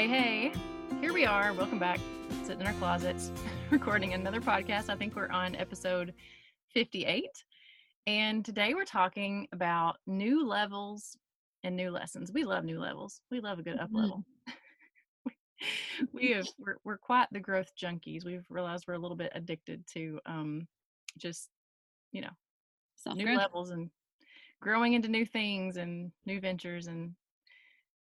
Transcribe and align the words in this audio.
Hey, 0.00 0.08
hey, 0.08 0.52
here 1.02 1.12
we 1.12 1.26
are. 1.26 1.52
Welcome 1.52 1.78
back. 1.78 2.00
Sitting 2.44 2.62
in 2.62 2.66
our 2.66 2.72
closets, 2.72 3.30
recording 3.70 4.14
another 4.14 4.40
podcast. 4.40 4.88
I 4.88 4.96
think 4.96 5.14
we're 5.14 5.28
on 5.28 5.54
episode 5.54 6.14
58. 6.72 7.28
And 8.06 8.42
today 8.42 8.72
we're 8.72 8.86
talking 8.86 9.46
about 9.52 9.98
new 10.06 10.46
levels 10.46 11.18
and 11.64 11.76
new 11.76 11.90
lessons. 11.90 12.32
We 12.32 12.44
love 12.44 12.64
new 12.64 12.80
levels. 12.80 13.20
We 13.30 13.40
love 13.40 13.58
a 13.58 13.62
good 13.62 13.78
up 13.78 13.90
level. 13.92 14.24
we 16.14 16.30
have 16.30 16.48
we're, 16.58 16.78
we're 16.82 16.96
quite 16.96 17.28
the 17.30 17.38
growth 17.38 17.70
junkies. 17.78 18.24
We've 18.24 18.46
realized 18.48 18.86
we're 18.88 18.94
a 18.94 18.98
little 18.98 19.18
bit 19.18 19.32
addicted 19.34 19.86
to 19.88 20.18
um 20.24 20.66
just 21.18 21.50
you 22.10 22.22
know 22.22 23.12
new 23.14 23.36
levels 23.36 23.68
and 23.68 23.90
growing 24.62 24.94
into 24.94 25.08
new 25.08 25.26
things 25.26 25.76
and 25.76 26.10
new 26.24 26.40
ventures 26.40 26.86
and 26.86 27.14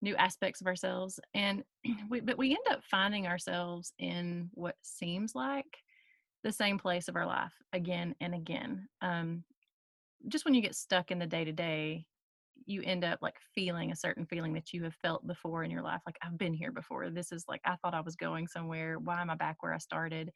new 0.06 0.16
aspects 0.16 0.62
of 0.62 0.68
ourselves 0.68 1.20
and 1.34 1.64
we 2.10 2.22
but 2.22 2.38
we 2.38 2.52
end 2.52 2.66
up 2.70 2.82
finding 2.90 3.28
ourselves 3.28 3.92
in 4.00 4.50
what 4.54 4.76
seems 4.84 5.34
like 5.36 5.66
the 6.44 6.52
same 6.52 6.78
place 6.78 7.08
of 7.08 7.16
our 7.16 7.26
life 7.26 7.54
again 7.74 8.16
and 8.22 8.34
again. 8.36 8.88
Um 9.02 9.44
just 10.28 10.46
when 10.46 10.54
you 10.54 10.62
get 10.62 10.76
stuck 10.76 11.12
in 11.12 11.20
the 11.20 11.26
day 11.26 11.44
to 11.44 11.52
day 11.52 12.06
you 12.68 12.82
end 12.84 13.04
up 13.04 13.20
like 13.22 13.36
feeling 13.54 13.92
a 13.92 13.96
certain 13.96 14.26
feeling 14.26 14.54
that 14.54 14.72
you 14.74 14.84
have 14.84 14.96
felt 14.96 15.28
before 15.28 15.64
in 15.64 15.70
your 15.70 15.82
life 15.82 16.02
like 16.06 16.18
i've 16.24 16.38
been 16.38 16.54
here 16.54 16.72
before. 16.72 17.10
This 17.10 17.32
is 17.32 17.44
like 17.50 17.62
i 17.66 17.76
thought 17.78 17.96
i 17.96 18.02
was 18.02 18.16
going 18.16 18.48
somewhere. 18.48 19.00
Why 19.00 19.22
am 19.22 19.32
i 19.32 19.36
back 19.36 19.58
where 19.62 19.74
i 19.74 19.80
started? 19.80 20.32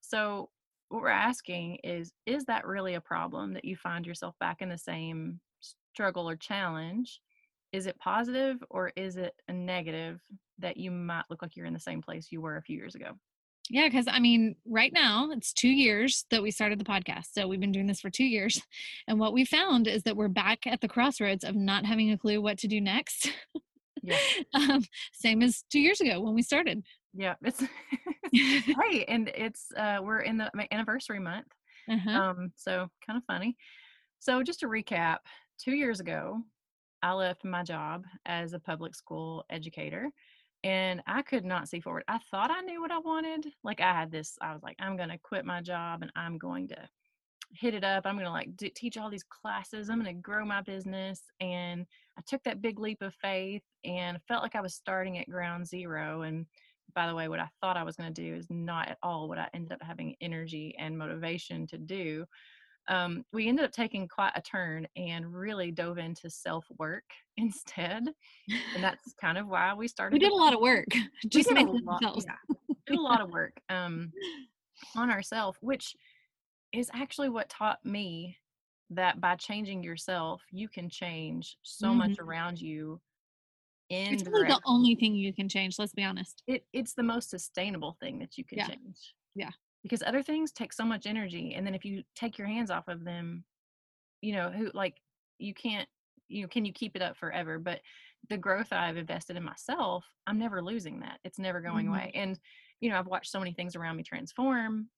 So 0.00 0.50
what 0.88 1.02
we're 1.02 1.08
asking 1.08 1.78
is 1.84 2.12
is 2.26 2.44
that 2.46 2.66
really 2.66 2.94
a 2.94 3.00
problem 3.00 3.54
that 3.54 3.64
you 3.64 3.76
find 3.76 4.06
yourself 4.06 4.34
back 4.40 4.60
in 4.60 4.68
the 4.68 4.78
same 4.78 5.40
struggle 5.94 6.28
or 6.28 6.36
challenge 6.36 7.20
is 7.72 7.86
it 7.86 7.98
positive 7.98 8.62
or 8.70 8.92
is 8.96 9.16
it 9.16 9.34
a 9.48 9.52
negative 9.52 10.20
that 10.58 10.76
you 10.76 10.90
might 10.90 11.24
look 11.30 11.42
like 11.42 11.56
you're 11.56 11.66
in 11.66 11.74
the 11.74 11.80
same 11.80 12.02
place 12.02 12.28
you 12.30 12.40
were 12.40 12.56
a 12.56 12.62
few 12.62 12.76
years 12.76 12.94
ago 12.94 13.12
yeah, 13.70 13.86
because 13.86 14.06
I 14.08 14.18
mean, 14.18 14.56
right 14.66 14.92
now 14.92 15.30
it's 15.30 15.52
two 15.52 15.68
years 15.68 16.24
that 16.30 16.42
we 16.42 16.50
started 16.50 16.78
the 16.78 16.84
podcast. 16.84 17.26
So 17.32 17.46
we've 17.46 17.60
been 17.60 17.72
doing 17.72 17.86
this 17.86 18.00
for 18.00 18.10
two 18.10 18.24
years. 18.24 18.60
And 19.06 19.18
what 19.18 19.32
we 19.32 19.44
found 19.44 19.86
is 19.86 20.02
that 20.02 20.16
we're 20.16 20.28
back 20.28 20.66
at 20.66 20.80
the 20.80 20.88
crossroads 20.88 21.44
of 21.44 21.54
not 21.54 21.86
having 21.86 22.10
a 22.10 22.18
clue 22.18 22.42
what 22.42 22.58
to 22.58 22.68
do 22.68 22.80
next. 22.80 23.32
Yeah. 24.02 24.18
um, 24.54 24.84
same 25.14 25.42
as 25.42 25.64
two 25.70 25.80
years 25.80 26.00
ago 26.00 26.20
when 26.20 26.34
we 26.34 26.42
started. 26.42 26.82
Yeah, 27.14 27.34
it's 27.42 27.62
right. 28.76 29.04
And 29.08 29.28
it's, 29.34 29.68
uh, 29.76 29.98
we're 30.02 30.20
in 30.20 30.36
the 30.36 30.50
anniversary 30.70 31.20
month. 31.20 31.46
Uh-huh. 31.90 32.10
Um, 32.10 32.52
so 32.56 32.88
kind 33.06 33.16
of 33.16 33.24
funny. 33.26 33.56
So 34.18 34.42
just 34.42 34.60
to 34.60 34.66
recap, 34.66 35.18
two 35.58 35.72
years 35.72 36.00
ago, 36.00 36.42
I 37.02 37.12
left 37.12 37.44
my 37.44 37.62
job 37.62 38.04
as 38.26 38.52
a 38.52 38.58
public 38.58 38.94
school 38.94 39.44
educator 39.50 40.10
and 40.64 41.02
I 41.06 41.22
could 41.22 41.44
not 41.44 41.68
see 41.68 41.80
forward. 41.80 42.04
I 42.08 42.18
thought 42.30 42.50
I 42.50 42.60
knew 42.62 42.80
what 42.80 42.90
I 42.90 42.98
wanted. 42.98 43.46
Like 43.62 43.80
I 43.80 43.92
had 43.92 44.10
this, 44.10 44.36
I 44.40 44.52
was 44.52 44.62
like, 44.62 44.76
I'm 44.80 44.96
going 44.96 45.10
to 45.10 45.18
quit 45.18 45.44
my 45.44 45.60
job 45.60 46.02
and 46.02 46.10
I'm 46.16 46.36
going 46.36 46.68
to 46.68 46.88
hit 47.52 47.74
it 47.74 47.84
up. 47.84 48.06
I'm 48.06 48.14
going 48.14 48.26
to 48.26 48.32
like 48.32 48.50
teach 48.74 48.98
all 48.98 49.10
these 49.10 49.24
classes. 49.24 49.88
I'm 49.88 50.02
going 50.02 50.14
to 50.16 50.20
grow 50.20 50.44
my 50.44 50.60
business. 50.62 51.22
And 51.40 51.86
I 52.18 52.22
took 52.26 52.42
that 52.44 52.60
big 52.60 52.78
leap 52.80 53.02
of 53.02 53.14
faith 53.14 53.62
and 53.84 54.18
felt 54.26 54.42
like 54.42 54.56
I 54.56 54.60
was 54.60 54.74
starting 54.74 55.18
at 55.18 55.30
ground 55.30 55.66
zero. 55.66 56.22
And 56.22 56.46
by 56.94 57.06
the 57.06 57.14
way, 57.14 57.28
what 57.28 57.40
I 57.40 57.48
thought 57.60 57.76
I 57.76 57.84
was 57.84 57.96
going 57.96 58.12
to 58.12 58.22
do 58.22 58.34
is 58.34 58.46
not 58.50 58.88
at 58.88 58.98
all 59.02 59.28
what 59.28 59.38
I 59.38 59.48
ended 59.54 59.72
up 59.72 59.82
having 59.82 60.16
energy 60.20 60.74
and 60.78 60.98
motivation 60.98 61.66
to 61.68 61.78
do 61.78 62.26
um, 62.88 63.24
we 63.32 63.48
ended 63.48 63.64
up 63.64 63.72
taking 63.72 64.08
quite 64.08 64.32
a 64.34 64.42
turn 64.42 64.88
and 64.96 65.32
really 65.32 65.70
dove 65.70 65.98
into 65.98 66.30
self 66.30 66.64
work 66.78 67.04
instead. 67.36 68.08
And 68.74 68.82
that's 68.82 69.14
kind 69.20 69.38
of 69.38 69.46
why 69.46 69.74
we 69.74 69.88
started. 69.88 70.14
We 70.14 70.18
did 70.18 70.32
a 70.32 70.34
lot 70.36 70.54
of 70.54 70.60
work. 70.60 70.88
Just 71.28 71.52
made 71.52 71.68
a 71.68 71.70
lot, 71.70 72.00
yeah, 72.02 72.34
did 72.86 72.98
a 72.98 73.00
lot 73.00 73.20
of 73.20 73.30
work 73.30 73.60
um, 73.68 74.10
on 74.96 75.10
ourselves, 75.10 75.58
which 75.60 75.94
is 76.72 76.90
actually 76.92 77.28
what 77.28 77.48
taught 77.48 77.78
me 77.84 78.36
that 78.90 79.20
by 79.20 79.36
changing 79.36 79.82
yourself, 79.82 80.42
you 80.50 80.68
can 80.68 80.88
change 80.88 81.58
so 81.62 81.88
mm-hmm. 81.88 81.98
much 81.98 82.18
around 82.18 82.60
you. 82.60 83.00
In 83.90 84.12
it's 84.12 84.24
really 84.24 84.46
the 84.46 84.60
only 84.66 84.94
thing 84.96 85.14
you 85.14 85.32
can 85.32 85.48
change. 85.48 85.78
Let's 85.78 85.94
be 85.94 86.04
honest. 86.04 86.42
It, 86.46 86.64
it's 86.74 86.92
the 86.92 87.02
most 87.02 87.30
sustainable 87.30 87.96
thing 88.00 88.18
that 88.18 88.36
you 88.36 88.44
can 88.44 88.58
yeah. 88.58 88.66
change. 88.66 89.14
Yeah 89.34 89.50
because 89.88 90.02
other 90.06 90.22
things 90.22 90.52
take 90.52 90.72
so 90.72 90.84
much 90.84 91.06
energy 91.06 91.54
and 91.56 91.66
then 91.66 91.74
if 91.74 91.84
you 91.84 92.02
take 92.14 92.36
your 92.36 92.46
hands 92.46 92.70
off 92.70 92.88
of 92.88 93.04
them 93.04 93.44
you 94.20 94.32
know 94.32 94.50
who 94.50 94.70
like 94.74 95.00
you 95.38 95.54
can't 95.54 95.88
you 96.28 96.42
know 96.42 96.48
can 96.48 96.64
you 96.64 96.72
keep 96.72 96.94
it 96.94 97.02
up 97.02 97.16
forever 97.16 97.58
but 97.58 97.80
the 98.28 98.36
growth 98.36 98.68
i've 98.72 98.96
invested 98.96 99.36
in 99.36 99.42
myself 99.42 100.04
i'm 100.26 100.38
never 100.38 100.62
losing 100.62 101.00
that 101.00 101.18
it's 101.24 101.38
never 101.38 101.60
going 101.60 101.86
mm-hmm. 101.86 101.94
away 101.94 102.12
and 102.14 102.38
you 102.80 102.90
know 102.90 102.98
i've 102.98 103.06
watched 103.06 103.30
so 103.30 103.38
many 103.38 103.52
things 103.52 103.74
around 103.74 103.96
me 103.96 104.02
transform 104.02 104.88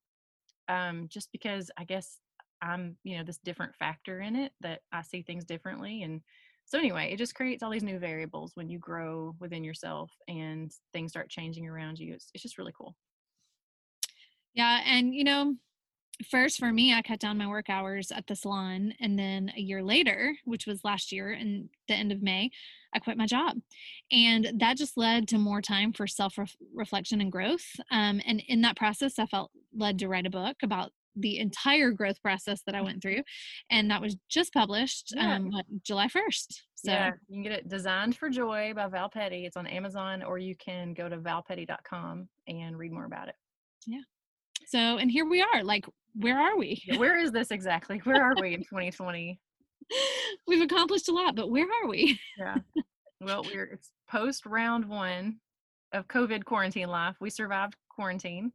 um 0.67 1.07
just 1.07 1.31
because 1.31 1.71
i 1.77 1.83
guess 1.83 2.19
i'm 2.61 2.97
you 3.03 3.17
know 3.17 3.23
this 3.23 3.39
different 3.39 3.75
factor 3.75 4.19
in 4.19 4.35
it 4.35 4.51
that 4.59 4.81
i 4.91 5.01
see 5.01 5.21
things 5.21 5.45
differently 5.45 6.03
and 6.03 6.21
so 6.65 6.77
anyway 6.77 7.11
it 7.11 7.17
just 7.17 7.35
creates 7.35 7.63
all 7.63 7.71
these 7.71 7.83
new 7.83 7.99
variables 7.99 8.51
when 8.55 8.69
you 8.69 8.77
grow 8.79 9.35
within 9.39 9.63
yourself 9.63 10.11
and 10.27 10.71
things 10.93 11.11
start 11.11 11.29
changing 11.29 11.67
around 11.67 11.97
you 11.97 12.13
it's, 12.13 12.29
it's 12.33 12.43
just 12.43 12.57
really 12.57 12.73
cool 12.77 12.95
yeah. 14.53 14.81
And, 14.85 15.13
you 15.13 15.23
know, 15.23 15.55
first 16.29 16.59
for 16.59 16.71
me, 16.71 16.93
I 16.93 17.01
cut 17.01 17.19
down 17.19 17.37
my 17.37 17.47
work 17.47 17.69
hours 17.69 18.11
at 18.11 18.27
the 18.27 18.35
salon. 18.35 18.93
And 18.99 19.17
then 19.17 19.51
a 19.55 19.61
year 19.61 19.83
later, 19.83 20.35
which 20.45 20.67
was 20.67 20.83
last 20.83 21.11
year 21.11 21.31
in 21.31 21.69
the 21.87 21.93
end 21.93 22.11
of 22.11 22.21
May, 22.21 22.51
I 22.93 22.99
quit 22.99 23.17
my 23.17 23.25
job. 23.25 23.57
And 24.11 24.51
that 24.59 24.77
just 24.77 24.97
led 24.97 25.27
to 25.29 25.37
more 25.37 25.61
time 25.61 25.93
for 25.93 26.07
self 26.07 26.37
reflection 26.73 27.21
and 27.21 27.31
growth. 27.31 27.65
Um, 27.91 28.21
and 28.25 28.41
in 28.47 28.61
that 28.61 28.77
process, 28.77 29.17
I 29.17 29.25
felt 29.25 29.51
led 29.73 29.99
to 29.99 30.07
write 30.07 30.25
a 30.25 30.31
book 30.31 30.57
about 30.63 30.91
the 31.15 31.39
entire 31.39 31.91
growth 31.91 32.21
process 32.21 32.61
that 32.65 32.75
I 32.75 32.81
went 32.81 33.01
through. 33.01 33.23
And 33.69 33.91
that 33.91 34.01
was 34.01 34.15
just 34.29 34.53
published 34.53 35.13
yeah. 35.15 35.35
um, 35.35 35.51
July 35.83 36.07
1st. 36.07 36.61
So 36.75 36.91
yeah, 36.91 37.11
you 37.27 37.35
can 37.35 37.43
get 37.43 37.51
it 37.51 37.69
Designed 37.69 38.15
for 38.17 38.29
Joy 38.29 38.73
by 38.75 38.87
Val 38.87 39.09
Petty. 39.09 39.45
It's 39.45 39.57
on 39.57 39.67
Amazon, 39.67 40.23
or 40.23 40.37
you 40.37 40.55
can 40.55 40.93
go 40.93 41.09
to 41.09 41.17
valpetty.com 41.17 42.27
and 42.47 42.77
read 42.77 42.91
more 42.91 43.05
about 43.05 43.27
it. 43.27 43.35
Yeah. 43.85 44.01
So, 44.67 44.97
and 44.97 45.11
here 45.11 45.27
we 45.27 45.41
are. 45.41 45.63
Like, 45.63 45.85
where 46.15 46.39
are 46.39 46.57
we? 46.57 46.81
Where 46.97 47.17
is 47.17 47.31
this 47.31 47.51
exactly? 47.51 47.99
Where 48.03 48.23
are 48.23 48.35
we 48.39 48.53
in 48.53 48.61
2020? 48.61 49.39
We've 50.47 50.61
accomplished 50.61 51.09
a 51.09 51.13
lot, 51.13 51.35
but 51.35 51.49
where 51.49 51.67
are 51.81 51.87
we? 51.87 52.19
yeah. 52.37 52.57
Well, 53.19 53.43
we're 53.43 53.65
it's 53.65 53.91
post 54.09 54.45
round 54.45 54.85
one 54.85 55.37
of 55.93 56.07
COVID 56.07 56.43
quarantine 56.45 56.89
life. 56.89 57.15
We 57.21 57.29
survived 57.29 57.75
quarantine 57.89 58.51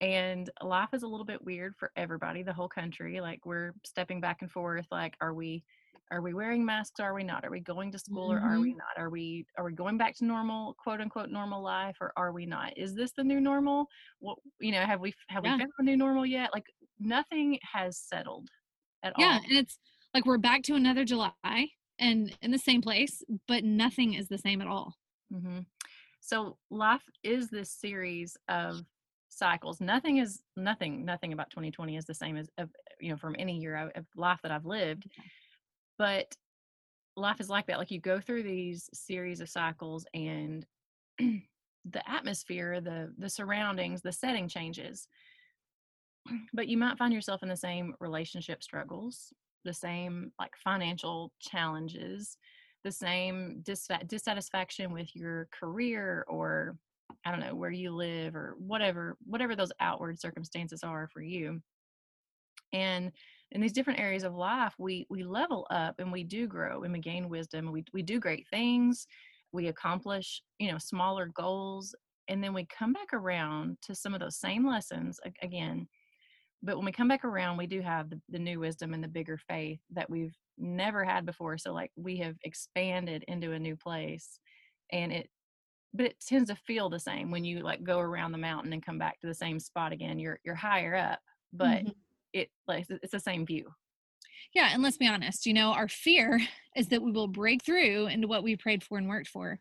and 0.00 0.50
life 0.62 0.90
is 0.92 1.02
a 1.02 1.06
little 1.08 1.24
bit 1.24 1.44
weird 1.44 1.74
for 1.76 1.90
everybody, 1.96 2.42
the 2.42 2.52
whole 2.52 2.68
country. 2.68 3.20
Like 3.20 3.46
we're 3.46 3.72
stepping 3.84 4.20
back 4.20 4.42
and 4.42 4.50
forth. 4.50 4.86
Like, 4.90 5.14
are 5.20 5.34
we 5.34 5.64
are 6.10 6.20
we 6.20 6.34
wearing 6.34 6.64
masks 6.64 7.00
are 7.00 7.14
we 7.14 7.24
not? 7.24 7.44
Are 7.44 7.50
we 7.50 7.60
going 7.60 7.90
to 7.92 7.98
school 7.98 8.32
or 8.32 8.38
are 8.38 8.60
we 8.60 8.70
mm-hmm. 8.70 8.78
not? 8.78 9.02
Are 9.02 9.10
we 9.10 9.46
are 9.56 9.64
we 9.64 9.72
going 9.72 9.96
back 9.96 10.14
to 10.16 10.24
normal 10.24 10.74
quote 10.74 11.00
unquote 11.00 11.30
normal 11.30 11.62
life 11.62 11.96
or 12.00 12.12
are 12.16 12.32
we 12.32 12.46
not? 12.46 12.76
Is 12.76 12.94
this 12.94 13.12
the 13.16 13.24
new 13.24 13.40
normal? 13.40 13.86
What 14.20 14.38
you 14.60 14.72
know 14.72 14.82
have 14.82 15.00
we 15.00 15.14
have 15.28 15.44
yeah. 15.44 15.56
we 15.56 15.60
found 15.60 15.72
a 15.78 15.82
new 15.82 15.96
normal 15.96 16.26
yet? 16.26 16.50
Like 16.52 16.66
nothing 17.00 17.58
has 17.72 17.98
settled 17.98 18.48
at 19.02 19.14
yeah, 19.18 19.24
all. 19.24 19.32
yeah 19.32 19.40
and 19.48 19.58
it's 19.58 19.78
like 20.12 20.26
we're 20.26 20.38
back 20.38 20.62
to 20.64 20.74
another 20.74 21.04
july 21.04 21.32
and 21.98 22.36
in 22.42 22.50
the 22.50 22.58
same 22.58 22.80
place 22.80 23.22
but 23.48 23.64
nothing 23.64 24.14
is 24.14 24.28
the 24.28 24.38
same 24.38 24.60
at 24.60 24.68
all. 24.68 24.94
Mm-hmm. 25.32 25.60
so 26.20 26.58
life 26.70 27.02
is 27.24 27.48
this 27.48 27.70
series 27.70 28.36
of 28.48 28.82
cycles. 29.30 29.80
Nothing 29.80 30.18
is 30.18 30.42
nothing 30.56 31.04
nothing 31.04 31.32
about 31.32 31.50
2020 31.50 31.96
is 31.96 32.04
the 32.04 32.14
same 32.14 32.36
as 32.36 32.48
you 33.00 33.10
know 33.10 33.16
from 33.16 33.34
any 33.38 33.58
year 33.58 33.90
of 33.96 34.04
life 34.16 34.38
that 34.42 34.52
i've 34.52 34.66
lived. 34.66 35.06
Okay 35.06 35.28
but 35.98 36.34
life 37.16 37.40
is 37.40 37.48
like 37.48 37.66
that 37.66 37.78
like 37.78 37.90
you 37.90 38.00
go 38.00 38.20
through 38.20 38.42
these 38.42 38.88
series 38.92 39.40
of 39.40 39.48
cycles 39.48 40.04
and 40.14 40.66
the 41.18 42.10
atmosphere 42.10 42.80
the 42.80 43.12
the 43.18 43.28
surroundings 43.30 44.02
the 44.02 44.12
setting 44.12 44.48
changes. 44.48 45.08
But 46.54 46.68
you 46.68 46.78
might 46.78 46.96
find 46.96 47.12
yourself 47.12 47.42
in 47.42 47.50
the 47.50 47.56
same 47.56 47.94
relationship 48.00 48.62
struggles 48.62 49.32
the 49.64 49.74
same 49.74 50.30
like 50.38 50.52
financial 50.62 51.32
challenges 51.40 52.36
the 52.82 52.92
same 52.92 53.60
dis- 53.62 53.88
dissatisfaction 54.06 54.92
with 54.92 55.14
your 55.16 55.48
career 55.58 56.24
or 56.28 56.76
i 57.24 57.30
don't 57.30 57.40
know 57.40 57.54
where 57.54 57.70
you 57.70 57.90
live 57.90 58.36
or 58.36 58.54
whatever 58.58 59.16
whatever 59.24 59.56
those 59.56 59.72
outward 59.80 60.20
circumstances 60.20 60.82
are 60.82 61.08
for 61.12 61.22
you. 61.22 61.60
And 62.72 63.12
in 63.52 63.60
these 63.60 63.72
different 63.72 64.00
areas 64.00 64.24
of 64.24 64.34
life 64.34 64.74
we 64.78 65.06
we 65.10 65.22
level 65.24 65.66
up 65.70 65.96
and 65.98 66.10
we 66.12 66.24
do 66.24 66.46
grow 66.46 66.82
and 66.82 66.92
we 66.92 66.98
gain 66.98 67.28
wisdom 67.28 67.70
we, 67.72 67.84
we 67.92 68.02
do 68.02 68.18
great 68.20 68.46
things 68.48 69.06
we 69.52 69.68
accomplish 69.68 70.42
you 70.58 70.70
know 70.70 70.78
smaller 70.78 71.26
goals 71.28 71.94
and 72.28 72.42
then 72.42 72.54
we 72.54 72.64
come 72.66 72.92
back 72.92 73.12
around 73.12 73.78
to 73.82 73.94
some 73.94 74.14
of 74.14 74.20
those 74.20 74.36
same 74.38 74.66
lessons 74.66 75.20
again 75.42 75.86
but 76.62 76.76
when 76.76 76.86
we 76.86 76.92
come 76.92 77.08
back 77.08 77.24
around 77.24 77.56
we 77.56 77.66
do 77.66 77.80
have 77.80 78.10
the, 78.10 78.20
the 78.28 78.38
new 78.38 78.60
wisdom 78.60 78.94
and 78.94 79.02
the 79.04 79.08
bigger 79.08 79.38
faith 79.38 79.80
that 79.90 80.08
we've 80.10 80.36
never 80.56 81.04
had 81.04 81.26
before 81.26 81.58
so 81.58 81.72
like 81.72 81.92
we 81.96 82.16
have 82.18 82.36
expanded 82.44 83.24
into 83.28 83.52
a 83.52 83.58
new 83.58 83.76
place 83.76 84.38
and 84.92 85.12
it 85.12 85.30
but 85.92 86.06
it 86.06 86.20
tends 86.20 86.50
to 86.50 86.56
feel 86.56 86.88
the 86.90 87.00
same 87.00 87.30
when 87.30 87.44
you 87.44 87.60
like 87.60 87.82
go 87.84 87.98
around 88.00 88.32
the 88.32 88.38
mountain 88.38 88.72
and 88.72 88.84
come 88.84 88.98
back 88.98 89.20
to 89.20 89.26
the 89.26 89.34
same 89.34 89.60
spot 89.60 89.92
again. 89.92 90.18
You're 90.18 90.40
you're 90.44 90.54
higher 90.56 90.94
up, 90.94 91.20
but 91.52 91.84
Mhm. 91.84 92.03
It 92.34 92.50
like 92.68 92.86
it's 92.90 93.12
the 93.12 93.20
same 93.20 93.46
view. 93.46 93.70
Yeah, 94.54 94.70
and 94.72 94.82
let's 94.82 94.98
be 94.98 95.08
honest, 95.08 95.46
you 95.46 95.54
know, 95.54 95.72
our 95.72 95.88
fear 95.88 96.40
is 96.76 96.88
that 96.88 97.02
we 97.02 97.12
will 97.12 97.28
break 97.28 97.64
through 97.64 98.08
into 98.08 98.28
what 98.28 98.44
we 98.44 98.56
prayed 98.56 98.84
for 98.84 98.98
and 98.98 99.08
worked 99.08 99.28
for, 99.28 99.58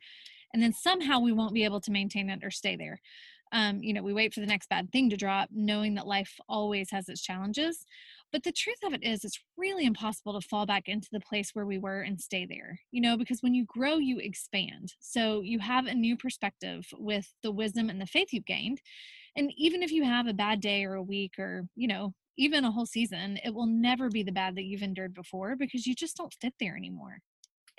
and 0.53 0.61
then 0.61 0.73
somehow 0.73 1.19
we 1.19 1.31
won't 1.31 1.53
be 1.53 1.63
able 1.63 1.81
to 1.81 1.91
maintain 1.91 2.29
it 2.29 2.43
or 2.43 2.51
stay 2.51 2.75
there. 2.75 2.99
Um, 3.53 3.83
you 3.83 3.93
know, 3.93 4.01
we 4.01 4.13
wait 4.13 4.33
for 4.33 4.39
the 4.39 4.47
next 4.47 4.67
bad 4.67 4.91
thing 4.91 5.11
to 5.11 5.15
drop, 5.15 5.49
knowing 5.51 5.93
that 5.93 6.07
life 6.07 6.33
always 6.49 6.89
has 6.89 7.07
its 7.07 7.21
challenges. 7.21 7.85
But 8.31 8.41
the 8.41 8.51
truth 8.51 8.79
of 8.83 8.93
it 8.93 9.03
is, 9.03 9.23
it's 9.23 9.39
really 9.57 9.85
impossible 9.85 10.33
to 10.33 10.47
fall 10.47 10.65
back 10.65 10.87
into 10.87 11.07
the 11.11 11.19
place 11.19 11.51
where 11.53 11.67
we 11.67 11.77
were 11.77 12.01
and 12.01 12.19
stay 12.19 12.47
there, 12.47 12.79
you 12.91 12.99
know, 12.99 13.15
because 13.15 13.43
when 13.43 13.53
you 13.53 13.63
grow, 13.65 13.97
you 13.97 14.17
expand. 14.17 14.93
So 14.99 15.41
you 15.41 15.59
have 15.59 15.85
a 15.85 15.93
new 15.93 16.17
perspective 16.17 16.87
with 16.97 17.31
the 17.43 17.51
wisdom 17.51 17.91
and 17.91 18.01
the 18.01 18.07
faith 18.07 18.29
you've 18.31 18.47
gained. 18.47 18.81
And 19.35 19.51
even 19.55 19.83
if 19.83 19.91
you 19.91 20.03
have 20.03 20.25
a 20.25 20.33
bad 20.33 20.59
day 20.59 20.83
or 20.83 20.95
a 20.95 21.03
week 21.03 21.37
or, 21.37 21.67
you 21.75 21.87
know, 21.87 22.15
even 22.37 22.65
a 22.65 22.71
whole 22.71 22.85
season, 22.85 23.37
it 23.43 23.53
will 23.53 23.67
never 23.67 24.09
be 24.09 24.23
the 24.23 24.31
bad 24.31 24.55
that 24.55 24.63
you've 24.63 24.81
endured 24.83 25.13
before 25.13 25.55
because 25.55 25.85
you 25.87 25.95
just 25.95 26.17
don't 26.17 26.33
fit 26.41 26.53
there 26.59 26.75
anymore. 26.77 27.19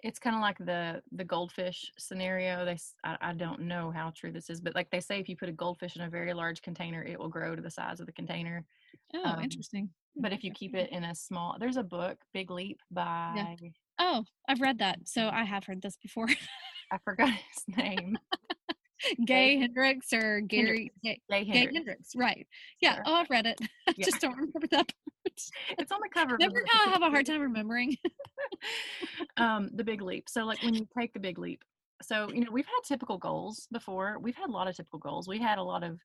It's 0.02 0.18
kind 0.18 0.36
of 0.36 0.42
like 0.42 0.58
the 0.58 1.02
the 1.12 1.24
goldfish 1.24 1.90
scenario. 1.98 2.64
They 2.64 2.76
I 3.04 3.32
don't 3.32 3.62
know 3.62 3.90
how 3.90 4.10
true 4.10 4.32
this 4.32 4.50
is, 4.50 4.60
but 4.60 4.74
like 4.74 4.90
they 4.90 5.00
say, 5.00 5.18
if 5.18 5.28
you 5.28 5.36
put 5.36 5.48
a 5.48 5.52
goldfish 5.52 5.96
in 5.96 6.02
a 6.02 6.10
very 6.10 6.34
large 6.34 6.60
container, 6.62 7.02
it 7.02 7.18
will 7.18 7.28
grow 7.30 7.56
to 7.56 7.62
the 7.62 7.70
size 7.70 8.00
of 8.00 8.06
the 8.06 8.12
container. 8.12 8.66
Oh, 9.14 9.24
Um, 9.24 9.40
interesting. 9.40 9.94
But 10.16 10.32
if 10.32 10.44
you 10.44 10.52
keep 10.52 10.74
it 10.74 10.90
in 10.90 11.04
a 11.04 11.14
small, 11.14 11.56
there's 11.58 11.76
a 11.76 11.82
book, 11.84 12.18
Big 12.32 12.50
Leap 12.50 12.80
by 12.90 13.32
Yeah. 13.34 13.56
Oh, 13.98 14.24
I've 14.48 14.60
read 14.60 14.78
that. 14.78 15.08
So 15.08 15.28
I 15.28 15.44
have 15.44 15.64
heard 15.64 15.82
this 15.82 15.96
before. 15.96 16.28
I 16.90 16.98
forgot 16.98 17.30
his 17.54 17.76
name. 17.76 18.18
Gay 19.24 19.58
Hendricks 19.58 20.12
or 20.12 20.40
Gary 20.40 20.92
Gay, 21.02 21.20
Gay 21.30 21.44
Hendricks. 21.44 21.74
Hendricks. 21.74 22.10
Right. 22.16 22.46
Yeah. 22.80 22.96
Sure. 22.96 23.02
Oh, 23.06 23.14
I've 23.14 23.30
read 23.30 23.46
it. 23.46 23.58
I 23.60 23.66
Yeah. 23.96 24.04
just 24.04 24.20
don't 24.20 24.36
remember 24.36 24.66
that 24.70 24.86
part. 24.88 25.42
It's 25.78 25.90
on 25.90 26.00
the 26.02 26.08
cover. 26.12 26.34
Remember 26.34 26.62
how 26.68 26.86
I 26.86 26.90
have 26.90 27.02
a 27.02 27.10
hard 27.10 27.26
time 27.26 27.40
remembering? 27.40 27.96
um, 29.36 29.70
the 29.74 29.84
big 29.84 30.02
leap. 30.02 30.28
So 30.28 30.44
like 30.44 30.62
when 30.62 30.74
you 30.74 30.86
take 30.98 31.12
the 31.12 31.20
big 31.20 31.38
leap. 31.38 31.62
So 32.02 32.28
you 32.32 32.44
know 32.44 32.50
we've 32.52 32.66
had 32.66 32.80
typical 32.86 33.18
goals 33.18 33.66
before. 33.72 34.18
We've 34.20 34.36
had 34.36 34.48
a 34.48 34.52
lot 34.52 34.68
of 34.68 34.76
typical 34.76 34.98
goals. 34.98 35.26
We 35.28 35.38
had 35.38 35.58
a 35.58 35.62
lot 35.62 35.82
of, 35.82 35.98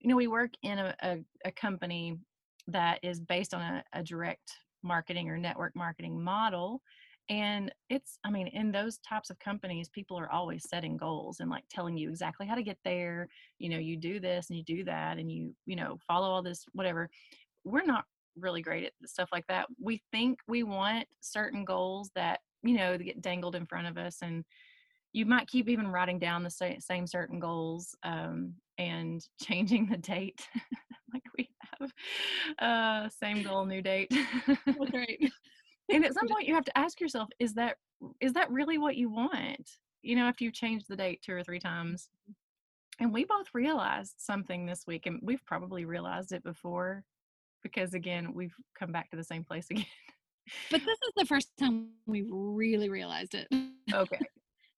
you 0.00 0.08
know, 0.10 0.16
we 0.16 0.26
work 0.26 0.50
in 0.62 0.78
a 0.78 0.94
a, 1.02 1.18
a 1.44 1.52
company 1.52 2.18
that 2.68 2.98
is 3.02 3.20
based 3.20 3.54
on 3.54 3.60
a, 3.60 3.84
a 3.92 4.02
direct 4.02 4.52
marketing 4.82 5.28
or 5.30 5.36
network 5.38 5.74
marketing 5.76 6.22
model. 6.22 6.82
And 7.30 7.72
it's, 7.88 8.18
I 8.24 8.30
mean, 8.30 8.48
in 8.48 8.70
those 8.70 8.98
types 8.98 9.30
of 9.30 9.38
companies, 9.38 9.88
people 9.88 10.18
are 10.18 10.30
always 10.30 10.68
setting 10.68 10.96
goals 10.96 11.40
and 11.40 11.50
like 11.50 11.64
telling 11.70 11.96
you 11.96 12.10
exactly 12.10 12.46
how 12.46 12.54
to 12.54 12.62
get 12.62 12.78
there. 12.84 13.28
You 13.58 13.70
know, 13.70 13.78
you 13.78 13.96
do 13.96 14.20
this 14.20 14.50
and 14.50 14.58
you 14.58 14.64
do 14.64 14.84
that 14.84 15.18
and 15.18 15.30
you, 15.32 15.54
you 15.64 15.76
know, 15.76 15.98
follow 16.06 16.28
all 16.28 16.42
this, 16.42 16.66
whatever. 16.72 17.08
We're 17.64 17.84
not 17.84 18.04
really 18.36 18.62
great 18.62 18.84
at 18.84 18.92
stuff 19.08 19.30
like 19.32 19.46
that. 19.46 19.68
We 19.80 20.02
think 20.12 20.38
we 20.46 20.64
want 20.64 21.06
certain 21.20 21.64
goals 21.64 22.10
that, 22.14 22.40
you 22.62 22.76
know, 22.76 22.98
get 22.98 23.22
dangled 23.22 23.56
in 23.56 23.66
front 23.66 23.86
of 23.86 23.96
us. 23.96 24.18
And 24.20 24.44
you 25.12 25.24
might 25.24 25.46
keep 25.46 25.68
even 25.68 25.88
writing 25.88 26.18
down 26.18 26.42
the 26.42 26.50
same, 26.50 26.80
same 26.80 27.06
certain 27.06 27.38
goals 27.38 27.94
um, 28.02 28.54
and 28.76 29.26
changing 29.40 29.86
the 29.86 29.96
date 29.96 30.46
like 31.14 31.22
we 31.38 31.48
have. 31.80 31.92
Uh, 32.58 33.08
same 33.08 33.42
goal, 33.42 33.64
new 33.64 33.80
date. 33.80 34.12
That's 34.46 34.92
right. 34.92 35.32
and 35.92 36.04
at 36.04 36.14
some 36.18 36.28
point 36.28 36.46
you 36.46 36.54
have 36.54 36.64
to 36.64 36.78
ask 36.78 37.00
yourself, 37.00 37.28
is 37.38 37.54
that 37.54 37.76
is 38.20 38.32
that 38.34 38.50
really 38.50 38.78
what 38.78 38.96
you 38.96 39.10
want? 39.10 39.78
You 40.02 40.16
know, 40.16 40.28
if 40.28 40.40
you 40.40 40.50
change 40.50 40.86
the 40.86 40.96
date 40.96 41.22
two 41.22 41.32
or 41.32 41.42
three 41.42 41.60
times. 41.60 42.08
Mm-hmm. 42.22 42.32
And 43.00 43.12
we 43.12 43.24
both 43.24 43.48
realized 43.52 44.14
something 44.18 44.66
this 44.66 44.86
week, 44.86 45.06
and 45.06 45.18
we've 45.20 45.44
probably 45.44 45.84
realized 45.84 46.30
it 46.30 46.44
before 46.44 47.02
because 47.64 47.94
again, 47.94 48.32
we've 48.34 48.54
come 48.78 48.92
back 48.92 49.10
to 49.10 49.16
the 49.16 49.24
same 49.24 49.42
place 49.42 49.66
again. 49.70 49.86
But 50.70 50.82
this 50.84 50.98
is 51.06 51.12
the 51.16 51.24
first 51.24 51.48
time 51.58 51.88
we've 52.06 52.28
really 52.30 52.88
realized 52.88 53.34
it. 53.34 53.48
okay. 53.92 54.18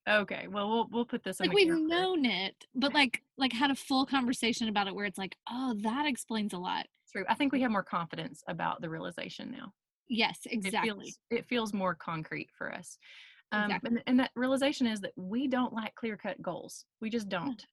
Okay. 0.09 0.47
Well, 0.49 0.69
we'll 0.71 0.89
we'll 0.93 1.05
put 1.05 1.25
this 1.25 1.41
like 1.41 1.53
we've 1.53 1.69
known 1.69 2.25
it, 2.25 2.55
but 2.75 2.95
like 2.95 3.23
like 3.37 3.53
had 3.53 3.71
a 3.71 3.75
full 3.75 4.07
conversation 4.07 4.69
about 4.69 4.87
it 4.87 4.95
where 4.95 5.05
it's 5.05 5.19
like, 5.19 5.37
oh, 5.51 5.75
that 5.83 6.07
explains 6.07 6.53
a 6.53 6.59
lot. 6.59 6.87
True. 7.11 7.25
I 7.29 7.35
think 7.35 7.53
we 7.53 7.61
have 7.63 7.71
more 7.71 7.83
confidence 7.83 8.43
about 8.49 8.81
the 8.81 8.89
realization 8.89 9.51
now. 9.51 9.73
Yes, 10.09 10.39
It 10.47 10.53
exactly. 10.53 11.05
feels 11.05 11.19
it 11.31 11.47
feels 11.47 11.73
more 11.75 11.95
concrete 11.95 12.51
for 12.57 12.73
us. 12.73 12.99
Um, 13.53 13.65
Exactly. 13.65 13.89
and, 13.91 14.03
and 14.07 14.21
that 14.21 14.31
realization 14.35 14.87
is 14.87 15.01
that 15.01 15.13
we 15.17 15.49
don't 15.49 15.73
like 15.73 15.95
clear 15.95 16.17
cut 16.17 16.41
goals. 16.43 16.85
We 17.01 17.11
just 17.11 17.29
don't. 17.29 17.65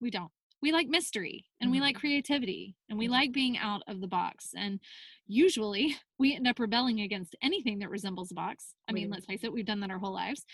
we 0.00 0.10
don't 0.10 0.30
we 0.60 0.72
like 0.72 0.88
mystery 0.88 1.46
and 1.60 1.70
we 1.70 1.78
like 1.80 1.94
Mhm. 1.96 2.00
creativity 2.00 2.74
and 2.88 2.98
we 2.98 3.06
Mhm. 3.06 3.10
like 3.10 3.32
being 3.32 3.56
out 3.58 3.80
of 3.86 4.00
the 4.00 4.08
box 4.08 4.54
and 4.56 4.80
usually 5.28 5.96
we 6.18 6.34
end 6.34 6.48
up 6.48 6.58
rebelling 6.58 7.00
against 7.02 7.36
anything 7.42 7.78
that 7.78 7.90
resembles 7.90 8.32
a 8.32 8.34
box 8.34 8.74
i 8.88 8.92
We 8.92 9.00
mean 9.00 9.08
do. 9.08 9.12
let's 9.14 9.26
face 9.26 9.44
it 9.44 9.52
we've 9.52 9.64
done 9.66 9.78
that 9.80 9.90
our 9.90 9.98
whole 10.00 10.12
lives 10.12 10.44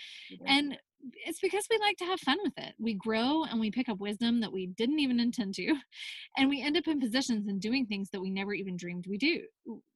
and 0.46 0.78
it's 1.26 1.40
because 1.40 1.66
we 1.70 1.78
like 1.78 1.96
to 1.98 2.04
have 2.04 2.20
fun 2.20 2.38
with 2.42 2.52
it 2.58 2.74
we 2.78 2.92
grow 2.94 3.44
and 3.44 3.58
we 3.60 3.70
pick 3.70 3.88
up 3.88 3.98
wisdom 3.98 4.40
that 4.40 4.52
we 4.52 4.66
didn't 4.66 5.00
even 5.00 5.20
intend 5.20 5.54
to 5.54 5.74
and 6.36 6.50
we 6.50 6.60
end 6.60 6.76
up 6.76 6.86
in 6.86 7.00
positions 7.00 7.48
and 7.48 7.60
doing 7.62 7.86
things 7.86 8.10
that 8.10 8.20
we 8.20 8.28
never 8.30 8.52
even 8.52 8.76
dreamed 8.76 9.06
we 9.06 9.16
do 9.16 9.42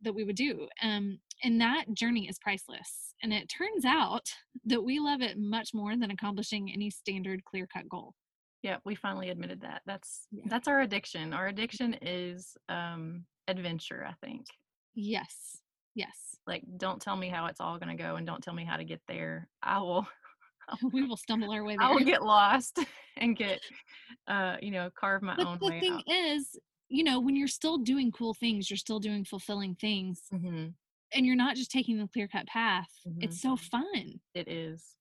that 0.00 0.14
we 0.14 0.24
would 0.24 0.36
do 0.36 0.68
um, 0.82 1.18
and 1.42 1.60
that 1.60 1.84
journey 1.94 2.28
is 2.28 2.38
priceless 2.38 3.14
and 3.22 3.32
it 3.32 3.48
turns 3.48 3.84
out 3.84 4.28
that 4.64 4.82
we 4.82 4.98
love 5.00 5.20
it 5.22 5.38
much 5.38 5.70
more 5.74 5.96
than 5.96 6.10
accomplishing 6.10 6.70
any 6.72 6.90
standard 6.90 7.44
clear 7.44 7.66
cut 7.72 7.88
goal 7.88 8.14
yeah, 8.62 8.78
we 8.84 8.96
finally 8.96 9.30
admitted 9.30 9.60
that. 9.60 9.82
That's 9.86 10.26
Yeah. 10.32 10.42
that's 10.48 10.66
our 10.66 10.80
addiction. 10.80 11.32
Our 11.32 11.46
addiction 11.46 11.94
is 12.02 12.56
um 12.68 13.24
adventure, 13.46 14.04
I 14.04 14.14
think. 14.26 14.46
Yes. 14.96 15.62
Yes. 15.94 16.34
Like 16.44 16.64
don't 16.76 17.00
tell 17.00 17.14
me 17.14 17.28
how 17.28 17.46
it's 17.46 17.60
all 17.60 17.78
going 17.78 17.96
to 17.96 18.02
go 18.02 18.16
and 18.16 18.26
don't 18.26 18.42
tell 18.42 18.54
me 18.54 18.64
how 18.64 18.76
to 18.76 18.84
get 18.84 19.00
there. 19.06 19.48
I 19.62 19.78
will 19.78 20.08
we 20.92 21.04
will 21.06 21.16
stumble 21.16 21.52
our 21.52 21.64
way 21.64 21.76
I 21.80 21.88
will 21.90 22.04
get 22.04 22.24
lost 22.24 22.80
and 23.16 23.36
get 23.36 23.60
uh 24.26 24.56
you 24.60 24.72
know, 24.72 24.90
carve 24.98 25.22
my 25.22 25.36
But 25.36 25.46
own 25.46 25.58
the 25.60 25.66
way 25.66 25.78
thing 25.78 25.94
out. 25.94 26.12
is, 26.12 26.58
you 26.88 27.04
know, 27.04 27.20
when 27.20 27.36
you're 27.36 27.46
still 27.46 27.78
doing 27.78 28.10
cool 28.10 28.34
things, 28.34 28.68
you're 28.68 28.76
still 28.76 28.98
doing 28.98 29.24
fulfilling 29.24 29.76
things, 29.76 30.22
Mhm. 30.32 30.74
And 31.12 31.26
you're 31.26 31.36
not 31.36 31.56
just 31.56 31.70
taking 31.70 31.98
the 31.98 32.08
clear 32.08 32.28
cut 32.28 32.46
path. 32.46 32.88
Mhm. 33.06 33.20
It's 33.20 33.40
so 33.40 33.56
fun. 33.56 34.20
It 34.34 34.48
is. 34.48 34.96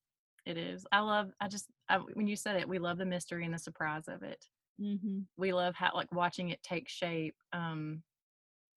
It 0.46 0.58
is. 0.58 0.86
I 0.92 1.02
love 1.02 1.32
I 1.42 1.48
just 1.48 1.70
I, 1.90 1.98
when 1.98 2.28
you 2.28 2.36
said 2.36 2.58
it, 2.58 2.70
we 2.70 2.80
love 2.80 2.98
the 2.98 3.06
mystery 3.06 3.46
and 3.46 3.54
the 3.54 3.60
surprise 3.60 4.08
of 4.08 4.24
it. 4.24 4.46
hmm 4.80 5.28
we 5.38 5.54
love 5.54 5.76
how 5.76 5.92
like 5.94 6.12
watching 6.12 6.50
it 6.50 6.64
take 6.64 6.90
shape 6.90 7.38
um 7.54 8.04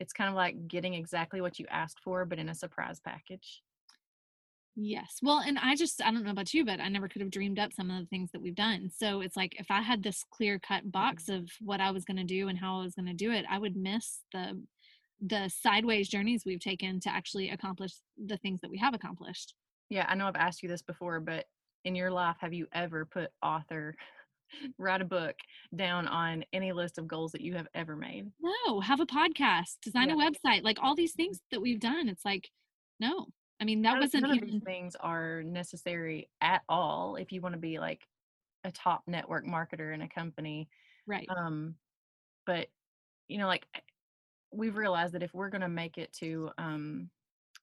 it's 0.01 0.13
kind 0.15 0.31
of 0.31 0.37
like 0.37 0.69
getting 0.69 0.95
exactly 0.95 1.41
what 1.41 1.59
you 1.59 1.67
asked 1.69 2.01
for 2.01 2.25
but 2.27 2.39
in 2.39 2.49
a 2.51 2.55
surprise 2.55 3.01
package 3.01 3.63
Yes. 4.77 5.19
Well, 5.21 5.41
and 5.41 5.59
I 5.59 5.75
just, 5.75 6.01
I 6.01 6.11
don't 6.13 6.23
know 6.23 6.31
about 6.31 6.55
you, 6.55 6.65
but 6.65 6.81
I 6.81 6.89
never 6.89 7.09
could 7.09 7.21
have 7.23 7.31
dreamed 7.31 7.59
up 7.59 7.73
some 7.73 7.91
of 7.91 8.01
the 8.01 8.07
things 8.07 8.31
that 8.33 8.41
we've 8.41 8.55
done. 8.55 8.89
So 8.89 9.21
it's 9.21 9.37
like 9.37 9.59
if 9.59 9.67
I 9.69 9.83
had 9.83 10.03
this 10.03 10.25
clear 10.31 10.59
cut 10.59 10.91
box 10.91 11.29
of 11.29 11.51
what 11.61 11.81
I 11.81 11.91
was 11.91 12.05
going 12.05 12.17
to 12.17 12.25
do 12.25 12.49
and 12.49 12.59
how 12.59 12.79
I 12.81 12.85
was 12.85 12.95
going 12.95 13.07
to 13.07 13.13
do 13.15 13.33
it, 13.33 13.45
I 13.51 13.59
would 13.59 13.77
miss 13.77 14.23
the 14.33 14.63
the 15.21 15.49
sideways 15.49 16.09
journeys 16.09 16.45
we've 16.45 16.61
taken 16.61 16.99
to 17.01 17.11
actually 17.11 17.51
accomplish 17.51 17.93
the 18.27 18.37
things 18.39 18.61
that 18.61 18.71
we 18.71 18.79
have 18.79 18.95
accomplished. 18.95 19.55
yeah 19.89 20.07
i 20.09 20.15
know 20.15 20.27
i've 20.27 20.37
asked 20.37 20.63
you 20.63 20.69
this 20.69 20.83
before 20.83 21.21
but 21.21 21.47
in 21.85 21.95
your 21.95 22.11
life 22.11 22.37
have 22.41 22.53
you 22.53 22.67
ever 22.73 23.05
put 23.05 23.31
author 23.43 23.95
write 24.79 25.01
a 25.01 25.05
book 25.05 25.35
down 25.75 26.07
on 26.09 26.45
any 26.53 26.73
list 26.73 26.99
of 26.99 27.07
goals 27.07 27.33
that 27.33 27.41
you 27.41 27.55
have 27.55 27.69
ever 27.75 27.97
made? 27.97 28.31
No 28.41 28.81
have 28.81 29.01
a 29.01 29.07
podcast 29.07 29.77
design 29.83 30.11
a 30.11 30.17
website 30.17 30.63
like 30.63 30.79
all 30.81 30.95
these 30.95 31.13
things 31.13 31.41
that 31.51 31.61
we've 31.61 31.81
done 31.81 32.09
it's 32.09 32.25
like 32.25 32.49
no. 32.99 33.27
I 33.61 33.65
mean 33.65 33.83
that 33.83 33.93
none, 33.93 34.01
wasn't 34.01 34.23
none 34.23 34.31
of 34.33 34.37
even 34.37 34.49
these 34.49 34.63
things 34.63 34.97
are 35.01 35.43
necessary 35.43 36.29
at 36.41 36.63
all 36.69 37.17
if 37.17 37.33
you 37.33 37.41
want 37.41 37.55
to 37.55 37.61
be 37.61 37.79
like 37.79 38.07
a 38.65 38.73
top 38.73 39.03
network 39.07 39.47
marketer 39.47 39.95
in 39.95 40.03
a 40.03 40.09
company 40.09 40.69
right. 41.07 41.27
um 41.35 41.75
but 42.47 42.69
you 43.29 43.39
know 43.39 43.47
like 43.47 43.67
we've 44.53 44.77
realized 44.77 45.15
that 45.15 45.23
if 45.23 45.35
we're 45.35 45.51
going 45.51 45.61
to 45.63 45.69
make 45.69 45.99
it 45.99 46.13
to 46.15 46.51
um 46.59 47.11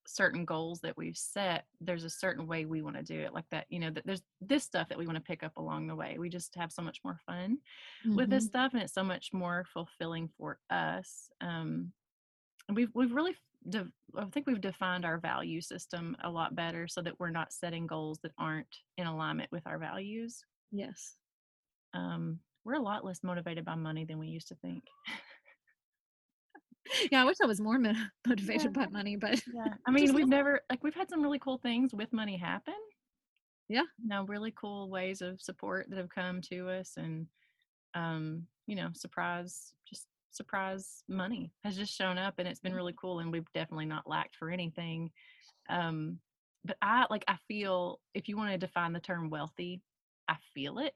certain 0.07 0.45
goals 0.45 0.79
that 0.81 0.97
we've 0.97 1.17
set 1.17 1.65
there's 1.81 2.05
a 2.05 2.09
certain 2.09 2.47
way 2.47 2.65
we 2.65 2.81
want 2.81 2.95
to 2.95 3.03
do 3.03 3.19
it 3.19 3.33
like 3.33 3.45
that 3.51 3.65
you 3.69 3.79
know 3.79 3.91
that 3.91 4.05
there's 4.05 4.23
this 4.41 4.63
stuff 4.63 4.87
that 4.89 4.97
we 4.97 5.05
want 5.05 5.17
to 5.17 5.23
pick 5.23 5.43
up 5.43 5.57
along 5.57 5.87
the 5.87 5.95
way. 5.95 6.17
We 6.17 6.29
just 6.29 6.55
have 6.55 6.71
so 6.71 6.81
much 6.81 6.99
more 7.03 7.19
fun 7.25 7.59
with 8.15 8.29
this 8.29 8.45
Mhm. 8.45 8.47
stuff 8.47 8.73
and 8.73 8.83
it's 8.83 8.93
so 8.93 9.03
much 9.03 9.33
more 9.33 9.65
fulfilling 9.65 10.29
for 10.29 10.59
us 10.69 11.29
um 11.41 11.93
and 12.67 12.77
we've 12.77 12.91
we've 12.95 13.13
really 13.13 13.35
de- 13.69 13.91
i 14.17 14.25
think 14.25 14.47
we've 14.47 14.61
defined 14.61 15.05
our 15.05 15.19
value 15.19 15.61
system 15.61 16.15
a 16.23 16.29
lot 16.31 16.55
better 16.55 16.87
so 16.87 17.01
that 17.01 17.19
we're 17.19 17.29
not 17.31 17.53
setting 17.53 17.87
goals 17.87 18.19
that 18.21 18.33
aren't 18.37 18.77
in 18.97 19.07
alignment 19.07 19.51
with 19.51 19.65
our 19.67 19.79
values. 19.79 20.43
Yes. 20.71 21.17
Um 21.93 22.41
we're 22.63 22.73
a 22.73 22.81
lot 22.81 23.05
less 23.05 23.23
motivated 23.23 23.63
by 23.63 23.75
money 23.75 24.03
than 24.05 24.19
we 24.19 24.27
used 24.27 24.49
to 24.49 24.55
think 24.55 24.83
yeah 27.11 27.21
i 27.21 27.25
wish 27.25 27.37
i 27.41 27.45
was 27.45 27.59
more 27.61 27.77
mo- 27.79 27.93
motivated 28.27 28.73
by 28.73 28.87
money 28.87 29.15
but 29.15 29.41
Yeah. 29.53 29.73
I 29.87 29.91
mean, 29.91 30.13
we've 30.13 30.27
never 30.27 30.61
like 30.69 30.83
we've 30.83 30.93
had 30.95 31.09
some 31.09 31.21
really 31.21 31.39
cool 31.39 31.57
things 31.57 31.93
with 31.93 32.11
money 32.13 32.37
happen, 32.37 32.75
Yeah. 33.69 33.83
you 34.01 34.07
know, 34.09 34.25
really 34.25 34.51
cool 34.51 34.89
ways 34.89 35.21
of 35.21 35.41
support 35.41 35.89
that 35.89 35.97
have 35.97 36.09
come 36.09 36.41
to 36.41 36.69
us 36.69 36.97
and 36.97 37.27
um, 37.93 38.47
you 38.67 38.75
know, 38.75 38.89
surprise 38.93 39.73
just 39.87 40.07
surprise 40.31 41.03
money 41.07 41.51
has 41.63 41.75
just 41.77 41.93
shown 41.95 42.17
up 42.17 42.35
and 42.37 42.47
it's 42.47 42.59
been 42.59 42.73
really 42.75 42.93
cool 42.93 43.19
and 43.19 43.31
we've 43.31 43.51
definitely 43.53 43.85
not 43.85 44.07
lacked 44.07 44.35
for 44.35 44.51
anything. 44.51 45.11
Um, 45.69 46.19
but 46.65 46.77
I 46.81 47.07
like 47.09 47.23
I 47.27 47.37
feel 47.47 48.01
if 48.13 48.27
you 48.27 48.37
want 48.37 48.51
to 48.51 48.57
define 48.57 48.93
the 48.93 48.99
term 48.99 49.29
wealthy, 49.29 49.81
I 50.27 50.37
feel 50.53 50.79
it. 50.79 50.93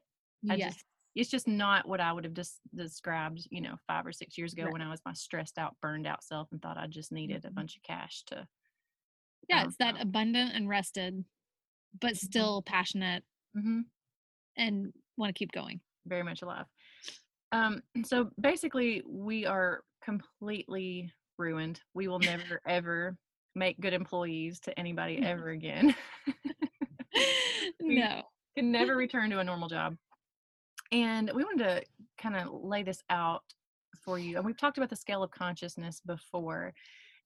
I 0.48 0.56
Yes. 0.56 0.74
just 0.74 0.84
it's 1.14 1.30
just 1.30 1.48
not 1.48 1.86
what 1.88 2.00
I 2.00 2.12
would 2.12 2.24
have 2.24 2.34
just 2.34 2.60
described, 2.74 3.46
you 3.50 3.60
know, 3.60 3.76
five 3.86 4.06
or 4.06 4.12
six 4.12 4.38
years 4.38 4.52
ago 4.52 4.68
Right. 4.68 4.70
when 4.70 4.82
I 4.82 4.90
was 4.90 5.00
my 5.04 5.12
stressed 5.14 5.58
out, 5.58 5.76
burned 5.80 6.06
out 6.06 6.24
self 6.24 6.48
and 6.52 6.60
thought 6.62 6.78
I 6.78 6.86
just 6.86 7.12
needed 7.12 7.44
a 7.44 7.50
Mhm. 7.50 7.52
bunch 7.52 7.76
of 7.76 7.82
cash 7.82 8.24
to 8.26 8.48
Yeah, 9.48 9.64
um, 9.64 9.64
it's 9.64 9.76
that 9.76 10.00
abundant 10.00 10.52
and 10.54 10.68
rested, 10.68 11.24
but 12.00 12.16
still 12.16 12.62
passionate 12.62 13.24
hmm 13.54 13.82
and 14.56 14.92
want 15.16 15.30
to 15.34 15.38
keep 15.38 15.52
going. 15.52 15.82
very 16.06 16.22
much 16.22 16.42
alive. 16.42 16.66
Um, 17.52 17.82
so 18.04 18.30
basically, 18.40 19.02
we 19.06 19.46
are 19.46 19.84
completely 20.02 21.12
ruined. 21.38 21.82
We 21.94 22.08
will 22.08 22.20
never 22.20 22.60
ever 22.66 23.18
make 23.54 23.80
good 23.80 23.94
employees 23.94 24.60
to 24.60 24.78
anybody 24.78 25.20
ever 25.22 25.50
again. 25.50 25.94
No. 27.80 28.30
Can 28.56 28.70
never 28.72 28.96
return 28.96 29.30
to 29.30 29.38
a 29.40 29.44
normal 29.44 29.68
job. 29.68 29.96
And 30.92 31.30
we 31.34 31.42
wanted 31.42 31.64
to 31.64 31.82
kind 32.18 32.36
of 32.36 32.52
lay 32.52 32.82
this 32.82 33.02
out 33.10 33.42
for 34.04 34.18
you. 34.18 34.36
And 34.36 34.44
we've 34.44 34.56
talked 34.56 34.76
about 34.76 34.90
the 34.90 34.96
scale 34.96 35.22
of 35.22 35.30
consciousness 35.30 36.00
before. 36.04 36.74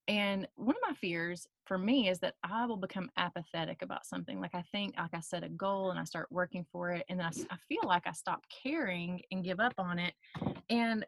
And 0.08 0.46
one 0.54 0.76
of 0.76 0.82
my 0.88 0.94
fears 0.94 1.48
for 1.64 1.76
me 1.76 2.08
is 2.08 2.20
that 2.20 2.36
I 2.44 2.64
will 2.66 2.76
become 2.76 3.10
apathetic 3.16 3.82
about 3.82 4.06
something. 4.06 4.40
Like 4.40 4.54
I 4.54 4.62
think, 4.70 4.94
like 4.96 5.12
I 5.12 5.20
set 5.20 5.42
a 5.42 5.48
goal 5.48 5.90
and 5.90 5.98
I 5.98 6.04
start 6.04 6.28
working 6.30 6.64
for 6.70 6.92
it, 6.92 7.04
and 7.08 7.20
I, 7.20 7.30
I 7.50 7.56
feel 7.68 7.82
like 7.84 8.06
I 8.06 8.12
stop 8.12 8.44
caring 8.62 9.20
and 9.32 9.42
give 9.42 9.58
up 9.58 9.74
on 9.78 9.98
it. 9.98 10.14
And 10.70 11.04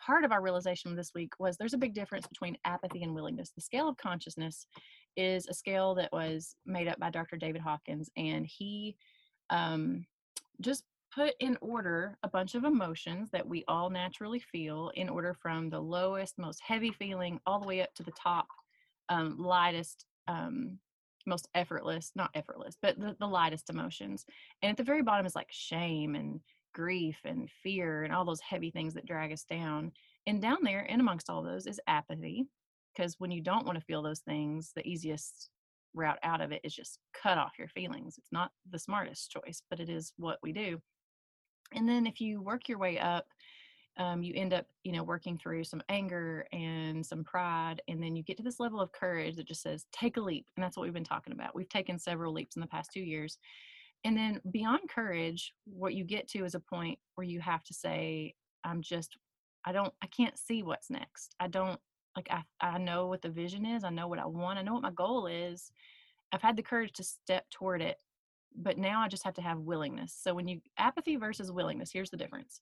part 0.00 0.24
of 0.24 0.32
our 0.32 0.42
realization 0.42 0.96
this 0.96 1.12
week 1.14 1.32
was 1.38 1.56
there's 1.56 1.74
a 1.74 1.78
big 1.78 1.94
difference 1.94 2.26
between 2.26 2.58
apathy 2.64 3.04
and 3.04 3.14
willingness. 3.14 3.52
The 3.54 3.60
scale 3.60 3.88
of 3.88 3.96
consciousness 3.96 4.66
is 5.16 5.46
a 5.46 5.54
scale 5.54 5.94
that 5.94 6.12
was 6.12 6.56
made 6.66 6.88
up 6.88 6.98
by 6.98 7.10
Dr. 7.10 7.36
David 7.36 7.60
Hawkins, 7.60 8.10
and 8.16 8.44
he 8.44 8.96
um, 9.50 10.04
just 10.60 10.82
put 11.14 11.34
in 11.40 11.58
order 11.60 12.16
a 12.22 12.28
bunch 12.28 12.54
of 12.54 12.64
emotions 12.64 13.30
that 13.30 13.46
we 13.46 13.64
all 13.68 13.90
naturally 13.90 14.40
feel 14.40 14.90
in 14.94 15.08
order 15.08 15.34
from 15.34 15.68
the 15.68 15.80
lowest, 15.80 16.38
most 16.38 16.60
heavy 16.66 16.90
feeling 16.90 17.38
all 17.46 17.60
the 17.60 17.66
way 17.66 17.82
up 17.82 17.94
to 17.94 18.02
the 18.02 18.12
top, 18.12 18.46
um, 19.08 19.36
lightest, 19.38 20.06
um, 20.28 20.78
most 21.26 21.48
effortless, 21.54 22.12
not 22.14 22.30
effortless, 22.34 22.76
but 22.80 22.98
the, 22.98 23.14
the 23.20 23.26
lightest 23.26 23.70
emotions. 23.70 24.24
And 24.62 24.70
at 24.70 24.76
the 24.76 24.82
very 24.82 25.02
bottom 25.02 25.26
is 25.26 25.36
like 25.36 25.50
shame 25.50 26.14
and 26.14 26.40
grief 26.74 27.18
and 27.24 27.50
fear 27.62 28.04
and 28.04 28.12
all 28.12 28.24
those 28.24 28.40
heavy 28.40 28.70
things 28.70 28.94
that 28.94 29.06
drag 29.06 29.32
us 29.32 29.44
down. 29.44 29.92
And 30.26 30.40
down 30.40 30.58
there, 30.62 30.86
and 30.88 31.00
amongst 31.00 31.28
all 31.28 31.42
those, 31.42 31.66
is 31.66 31.80
apathy. 31.86 32.46
Because 32.94 33.16
when 33.18 33.30
you 33.30 33.40
don't 33.40 33.66
want 33.66 33.78
to 33.78 33.84
feel 33.84 34.02
those 34.02 34.20
things, 34.20 34.72
the 34.74 34.86
easiest 34.86 35.48
route 35.94 36.18
out 36.22 36.40
of 36.40 36.52
it 36.52 36.60
is 36.64 36.74
just 36.74 36.98
cut 37.14 37.38
off 37.38 37.58
your 37.58 37.68
feelings. 37.68 38.16
It's 38.18 38.32
not 38.32 38.50
the 38.70 38.78
smartest 38.78 39.30
choice, 39.30 39.62
but 39.68 39.80
it 39.80 39.88
is 39.88 40.12
what 40.16 40.38
we 40.42 40.52
do. 40.52 40.80
And 41.74 41.88
then 41.88 42.06
if 42.06 42.20
you 42.20 42.40
work 42.40 42.68
your 42.68 42.78
way 42.78 42.98
up, 42.98 43.26
um, 43.98 44.22
you 44.22 44.32
end 44.34 44.54
up, 44.54 44.66
you 44.84 44.92
know, 44.92 45.02
working 45.02 45.36
through 45.36 45.64
some 45.64 45.82
anger 45.88 46.46
and 46.52 47.04
some 47.04 47.24
pride, 47.24 47.82
and 47.88 48.02
then 48.02 48.16
you 48.16 48.22
get 48.22 48.38
to 48.38 48.42
this 48.42 48.58
level 48.58 48.80
of 48.80 48.90
courage 48.92 49.36
that 49.36 49.46
just 49.46 49.62
says, 49.62 49.86
"Take 49.92 50.16
a 50.16 50.20
leap," 50.20 50.46
and 50.56 50.64
that's 50.64 50.76
what 50.76 50.84
we've 50.84 50.94
been 50.94 51.04
talking 51.04 51.34
about. 51.34 51.54
We've 51.54 51.68
taken 51.68 51.98
several 51.98 52.32
leaps 52.32 52.56
in 52.56 52.60
the 52.60 52.66
past 52.68 52.90
two 52.92 53.02
years, 53.02 53.38
and 54.04 54.16
then 54.16 54.40
beyond 54.50 54.88
courage, 54.88 55.54
what 55.64 55.94
you 55.94 56.04
get 56.04 56.26
to 56.28 56.44
is 56.44 56.54
a 56.54 56.60
point 56.60 56.98
where 57.16 57.26
you 57.26 57.40
have 57.40 57.62
to 57.64 57.74
say, 57.74 58.34
"I'm 58.64 58.80
just, 58.80 59.18
I 59.66 59.72
don't, 59.72 59.92
I 60.02 60.06
can't 60.06 60.38
see 60.38 60.62
what's 60.62 60.90
next. 60.90 61.34
I 61.38 61.48
don't 61.48 61.80
like, 62.16 62.28
I, 62.30 62.44
I 62.60 62.78
know 62.78 63.08
what 63.08 63.22
the 63.22 63.30
vision 63.30 63.66
is. 63.66 63.84
I 63.84 63.90
know 63.90 64.08
what 64.08 64.18
I 64.18 64.26
want. 64.26 64.58
I 64.58 64.62
know 64.62 64.74
what 64.74 64.82
my 64.82 64.90
goal 64.92 65.26
is. 65.26 65.70
I've 66.32 66.42
had 66.42 66.56
the 66.56 66.62
courage 66.62 66.92
to 66.94 67.04
step 67.04 67.50
toward 67.50 67.82
it." 67.82 67.98
But 68.56 68.78
now 68.78 69.00
I 69.00 69.08
just 69.08 69.24
have 69.24 69.34
to 69.34 69.42
have 69.42 69.58
willingness. 69.58 70.16
So 70.18 70.34
when 70.34 70.48
you 70.48 70.60
apathy 70.78 71.16
versus 71.16 71.50
willingness, 71.50 71.90
here's 71.92 72.10
the 72.10 72.16
difference. 72.16 72.60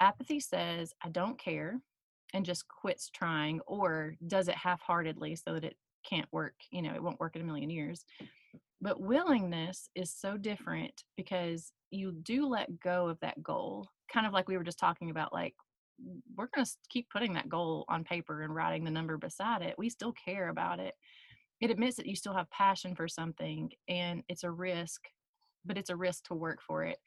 Apathy 0.00 0.40
says 0.40 0.92
I 1.02 1.08
don't 1.08 1.38
care 1.38 1.80
and 2.32 2.44
just 2.44 2.68
quits 2.68 3.10
trying 3.10 3.60
or 3.66 4.14
does 4.26 4.48
it 4.48 4.54
half-heartedly 4.54 5.36
so 5.36 5.54
that 5.54 5.64
it 5.64 5.76
can't 6.08 6.28
work, 6.32 6.54
you 6.70 6.82
know, 6.82 6.94
it 6.94 7.02
won't 7.02 7.20
work 7.20 7.36
in 7.36 7.42
a 7.42 7.44
million 7.44 7.70
years. 7.70 8.04
But 8.80 9.00
willingness 9.00 9.90
is 9.94 10.10
so 10.10 10.36
different 10.36 11.04
because 11.16 11.72
you 11.90 12.12
do 12.12 12.46
let 12.46 12.80
go 12.80 13.08
of 13.08 13.20
that 13.20 13.42
goal. 13.42 13.88
Kind 14.12 14.26
of 14.26 14.32
like 14.32 14.48
we 14.48 14.56
were 14.56 14.64
just 14.64 14.78
talking 14.78 15.10
about 15.10 15.32
like 15.32 15.54
we're 16.34 16.48
going 16.54 16.64
to 16.64 16.72
keep 16.88 17.10
putting 17.10 17.34
that 17.34 17.48
goal 17.48 17.84
on 17.88 18.04
paper 18.04 18.42
and 18.42 18.54
writing 18.54 18.84
the 18.84 18.90
number 18.90 19.18
beside 19.18 19.60
it. 19.60 19.74
We 19.76 19.90
still 19.90 20.12
care 20.12 20.48
about 20.48 20.80
it 20.80 20.94
it 21.60 21.70
admits 21.70 21.96
that 21.96 22.06
you 22.06 22.16
still 22.16 22.34
have 22.34 22.50
passion 22.50 22.94
for 22.94 23.06
something 23.08 23.70
and 23.88 24.22
it's 24.28 24.44
a 24.44 24.50
risk 24.50 25.02
but 25.64 25.78
it's 25.78 25.90
a 25.90 25.96
risk 25.96 26.24
to 26.24 26.34
work 26.34 26.60
for 26.62 26.84
it. 26.84 26.98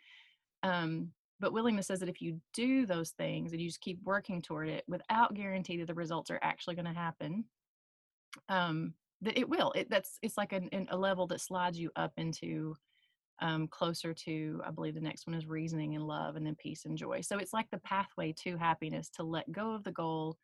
Um, 0.62 1.10
but 1.40 1.54
willingness 1.54 1.88
says 1.88 2.00
that 2.00 2.10
if 2.10 2.22
you 2.22 2.40
do 2.54 2.86
those 2.86 3.12
things 3.12 3.52
and 3.52 3.62
you 3.62 3.68
just 3.68 3.82
keep 3.82 4.00
working 4.04 4.42
toward 4.42 4.70
it 4.70 4.84
without 4.88 5.34
guarantee 5.34 5.78
that 5.78 5.88
the 5.88 5.94
results 5.94 6.32
are 6.32 6.40
actually 6.42 6.76
going 6.76 6.86
to 6.86 6.94
happen 6.94 7.46
um, 8.50 8.94
that 9.22 9.38
it 9.38 9.48
will. 9.48 9.72
It 9.74 9.90
that's 9.90 10.20
it's 10.22 10.38
like 10.38 10.54
an, 10.54 10.70
an, 10.72 10.88
a 10.90 10.98
level 10.98 11.28
that 11.28 11.42
slides 11.42 11.80
you 11.80 11.92
up 11.96 12.14
into 12.18 12.76
um, 13.42 13.68
closer 13.68 14.14
to 14.14 14.62
i 14.64 14.70
believe 14.70 14.94
the 14.94 15.02
next 15.02 15.26
one 15.26 15.34
is 15.34 15.48
reasoning 15.48 15.96
and 15.96 16.06
love 16.06 16.36
and 16.36 16.46
then 16.46 16.56
peace 16.56 16.86
and 16.86 16.98
joy. 16.98 17.22
So 17.22 17.38
it's 17.38 17.54
like 17.54 17.68
the 17.72 17.80
pathway 17.80 18.34
to 18.44 18.58
happiness 18.58 19.10
to 19.16 19.24
let 19.24 19.52
go 19.52 19.74
of 19.74 19.84
the 19.84 19.92
goal 19.92 20.38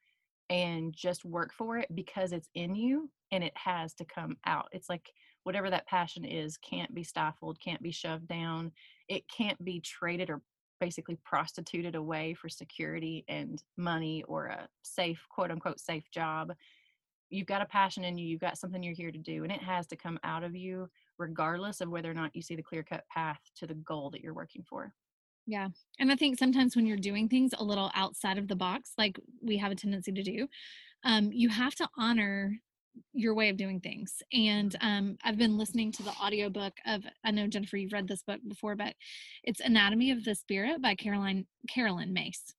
and 0.50 0.94
just 0.94 1.26
work 1.26 1.54
for 1.54 1.78
it 1.78 1.88
because 1.94 2.32
it's 2.32 2.50
in 2.56 2.76
you 2.76 3.10
and 3.32 3.44
it 3.44 3.54
has 3.56 3.94
to 3.96 4.06
come 4.06 4.38
out. 4.46 4.68
It's 4.72 4.90
like 4.90 5.12
whatever 5.44 5.70
that 5.70 5.88
passion 5.88 6.26
is 6.26 6.58
can't 6.58 6.94
be 6.94 7.04
stifled, 7.04 7.60
can't 7.60 7.82
be 7.82 7.92
shoved 7.92 8.28
down. 8.28 8.72
It 9.08 9.24
can't 9.30 9.64
be 9.64 9.80
traded 9.80 10.30
or 10.30 10.42
basically 10.80 11.18
prostituted 11.24 11.96
away 11.96 12.34
for 12.34 12.50
security 12.50 13.26
and 13.28 13.62
money 13.78 14.24
or 14.28 14.48
a 14.48 14.68
safe, 14.82 15.26
quote 15.30 15.52
unquote, 15.52 15.80
safe 15.80 16.10
job. 16.12 16.54
You've 17.30 17.48
got 17.48 17.62
a 17.62 17.66
passion 17.66 18.04
in 18.04 18.18
you, 18.18 18.26
you've 18.26 18.42
got 18.42 18.58
something 18.58 18.82
you're 18.82 18.96
here 18.96 19.12
to 19.12 19.20
do, 19.20 19.44
and 19.44 19.52
it 19.52 19.62
has 19.62 19.86
to 19.88 19.96
come 19.96 20.20
out 20.24 20.44
of 20.44 20.56
you 20.56 20.90
regardless 21.20 21.82
of 21.82 21.90
whether 21.90 22.10
or 22.10 22.14
not 22.16 22.36
you 22.36 22.42
see 22.42 22.56
the 22.56 22.64
clear 22.64 22.82
cut 22.82 23.04
path 23.10 23.40
to 23.58 23.68
the 23.68 23.76
goal 23.76 24.10
that 24.10 24.22
you're 24.22 24.34
working 24.34 24.64
for. 24.68 24.94
Yeah. 25.50 25.70
And 25.98 26.12
I 26.12 26.16
think 26.16 26.38
sometimes 26.38 26.76
when 26.76 26.86
you're 26.86 26.96
doing 26.96 27.28
things 27.28 27.54
a 27.58 27.64
little 27.64 27.90
outside 27.96 28.38
of 28.38 28.48
the 28.48 28.56
box, 28.56 28.94
like 29.00 29.20
we 29.42 29.58
have 29.58 29.72
a 29.72 29.76
tendency 29.76 30.12
to 30.12 30.22
do, 30.22 30.48
um, 31.04 31.32
you 31.32 31.50
have 31.50 31.74
to 31.76 31.90
honor 31.98 32.60
your 33.14 33.34
way 33.34 33.50
of 33.50 33.58
doing 33.58 33.80
things. 33.80 34.22
And 34.32 34.76
um, 34.82 35.18
I've 35.24 35.40
been 35.40 35.58
listening 35.58 35.92
to 35.94 36.04
the 36.04 36.12
audiobook 36.24 36.74
of, 36.86 37.04
I 37.24 37.32
know 37.32 37.48
Jennifer, 37.48 37.78
you've 37.78 37.94
read 37.94 38.08
this 38.08 38.22
book 38.22 38.40
before, 38.48 38.76
but 38.76 38.94
it's 39.44 39.60
Anatomy 39.60 40.12
of 40.12 40.24
the 40.24 40.36
Spirit 40.36 40.84
by 40.84 40.94
Caroline 40.94 41.48
Carolyn 41.68 42.14
Myss. 42.14 42.54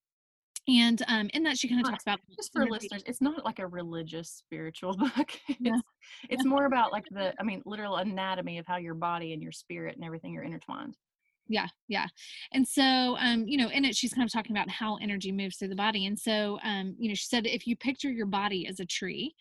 And 0.67 1.01
um, 1.07 1.31
in 1.33 1.45
that, 1.45 1.59
she 1.59 1.69
kind 1.69 1.81
of 1.81 1.91
talks 1.91 2.03
about 2.03 2.19
just 2.37 2.53
for 2.53 2.67
listeners, 2.67 3.03
it's 3.07 3.21
not 3.21 3.45
like 3.45 3.61
a 3.61 3.67
religious 3.67 4.31
spiritual 4.31 4.97
book. 5.17 5.31
Yeah. 5.61 5.75
It's 5.75 5.83
it's 6.29 6.45
more 6.45 6.67
about 6.67 6.93
like 6.93 7.05
the 7.11 7.35
I 7.39 7.45
mean 7.45 7.63
literal 7.67 7.97
anatomy 7.97 8.59
of 8.59 8.67
how 8.67 8.77
your 8.77 8.95
body 8.95 9.33
and 9.33 9.43
your 9.43 9.53
spirit 9.53 9.97
and 9.97 10.05
everything 10.05 10.37
are 10.37 10.43
intertwined. 10.43 10.97
Yeah 11.51 11.67
yeah. 11.89 12.07
And 12.53 12.67
so 12.67 13.17
um 13.19 13.47
you 13.47 13.59
know 13.59 13.69
in 13.69 13.85
it 13.85 13.97
she's 13.97 14.15
kind 14.15 14.27
of 14.27 14.33
talking 14.33 14.57
about 14.57 14.71
how 14.71 14.97
energy 14.97 15.33
moves 15.33 15.57
through 15.57 15.69
the 15.69 15.75
body. 15.75 16.07
And 16.07 16.19
so 16.19 16.59
um 16.63 16.95
you 16.99 17.09
know 17.09 17.15
she 17.15 17.27
said 17.27 17.47
if 17.47 17.67
you 17.67 17.77
picture 17.77 18.11
your 18.11 18.27
body 18.27 18.67
as 18.67 18.81
a 18.81 18.87
tree 18.87 19.35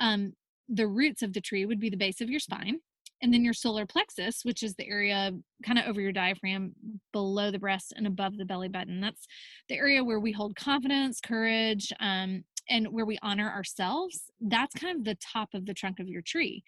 um 0.00 0.32
the 0.68 0.88
roots 0.88 1.22
of 1.22 1.32
the 1.32 1.40
tree 1.40 1.66
would 1.66 1.80
be 1.80 1.90
the 1.90 1.96
base 1.96 2.20
of 2.20 2.30
your 2.30 2.40
spine 2.40 2.80
and 3.22 3.34
then 3.34 3.44
your 3.44 3.52
solar 3.52 3.84
plexus 3.84 4.40
which 4.44 4.62
is 4.62 4.74
the 4.74 4.88
area 4.88 5.32
kind 5.62 5.78
of 5.78 5.84
over 5.84 6.00
your 6.00 6.12
diaphragm 6.12 6.72
below 7.12 7.50
the 7.50 7.58
breast 7.58 7.92
and 7.94 8.06
above 8.06 8.38
the 8.38 8.46
belly 8.46 8.68
button. 8.68 9.00
That's 9.00 9.26
the 9.68 9.76
area 9.76 10.02
where 10.02 10.20
we 10.20 10.32
hold 10.32 10.56
confidence 10.56 11.20
courage 11.20 11.92
um 12.00 12.44
and 12.70 12.88
where 12.88 13.04
we 13.04 13.18
honor 13.22 13.50
ourselves 13.50 14.30
that's 14.40 14.74
kind 14.74 14.96
of 14.96 15.04
the 15.04 15.16
top 15.16 15.50
of 15.54 15.66
the 15.66 15.74
trunk 15.74 16.00
of 16.00 16.08
your 16.08 16.22
tree. 16.22 16.64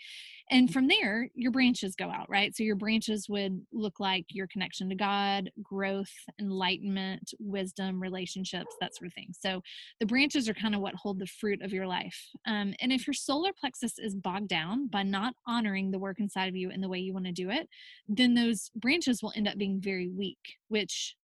And 0.51 0.71
from 0.71 0.89
there 0.89 1.29
your 1.35 1.51
branches 1.51 1.97
go 1.97 2.11
out 2.11 2.29
right? 2.29 2.55
So 2.55 2.63
your 2.63 2.77
branches 2.77 3.29
would 3.29 3.61
look 3.73 4.01
like 4.01 4.27
your 4.29 4.47
connection 4.47 4.89
to 4.91 4.95
god 4.95 5.51
growth 5.63 6.13
enlightenment 6.41 7.33
wisdom 7.39 8.01
relationships 8.01 8.77
that 8.81 8.95
sort 8.95 9.07
of 9.07 9.15
thing. 9.15 9.33
So 9.39 9.63
the 10.01 10.07
branches 10.07 10.49
are 10.49 10.55
kind 10.55 10.75
of 10.75 10.81
what 10.81 10.95
hold 10.95 11.19
the 11.19 11.27
fruit 11.27 11.63
of 11.63 11.73
your 11.73 11.87
life. 11.87 12.29
Um, 12.47 12.75
and 12.81 12.93
if 12.93 13.07
your 13.07 13.15
solar 13.15 13.53
plexus 13.59 13.99
is 13.99 14.15
bogged 14.15 14.49
down 14.49 14.89
by 14.89 15.03
not 15.03 15.35
honoring 15.47 15.91
the 15.91 15.99
work 15.99 16.21
inside 16.21 16.49
of 16.49 16.57
you 16.57 16.71
and 16.71 16.83
the 16.83 16.89
way 16.89 16.99
you 16.99 17.13
want 17.13 17.27
to 17.27 17.33
do 17.33 17.51
it 17.51 17.69
then 18.09 18.35
those 18.35 18.71
branches 18.75 19.23
will 19.23 19.33
end 19.37 19.49
up 19.49 19.57
being 19.57 19.81
very 19.81 20.09
weak 20.09 20.59
which 20.69 21.17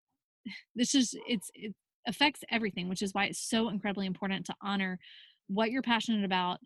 this 0.74 0.94
is 0.94 1.14
it's 1.26 1.50
it 1.54 1.74
affects 2.08 2.42
everything 2.50 2.88
which 2.88 3.02
is 3.02 3.14
why 3.14 3.26
it's 3.26 3.38
so 3.38 3.68
incredibly 3.68 4.06
important 4.06 4.44
to 4.44 4.54
honor 4.60 4.98
what 5.46 5.70
you're 5.70 5.82
passionate 5.82 6.24
about 6.24 6.58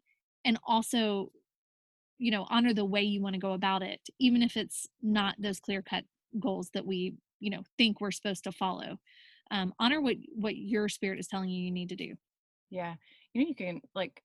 and 0.45 0.59
also 0.65 1.31
you 2.19 2.31
know 2.31 2.47
honor 2.49 2.73
the 2.73 2.85
way 2.85 3.03
you 3.03 3.21
want 3.21 3.35
to 3.35 3.41
go 3.41 3.53
about 3.53 3.83
it 3.83 4.01
even 4.19 4.43
if 4.43 4.57
it's 4.57 4.87
not 5.03 5.35
those 5.39 5.61
clear 5.61 5.83
cut 5.83 6.05
goals 6.39 6.71
that 6.73 6.87
we 6.87 7.15
you 7.43 7.51
know 7.51 7.63
think 7.77 8.01
we're 8.01 8.11
supposed 8.11 8.45
to 8.45 8.53
follow. 8.53 8.99
Um, 9.51 9.75
honor 9.79 10.01
what 10.01 10.17
what 10.35 10.57
your 10.57 10.89
spirit 10.89 11.19
is 11.19 11.27
telling 11.27 11.51
you 11.51 11.63
you 11.65 11.71
need 11.71 11.91
to 11.91 11.97
do. 11.97 12.15
Yeah 12.71 12.95
you 13.35 13.43
know 13.43 13.49
you 13.49 13.55
can 13.55 13.81
like 13.95 14.23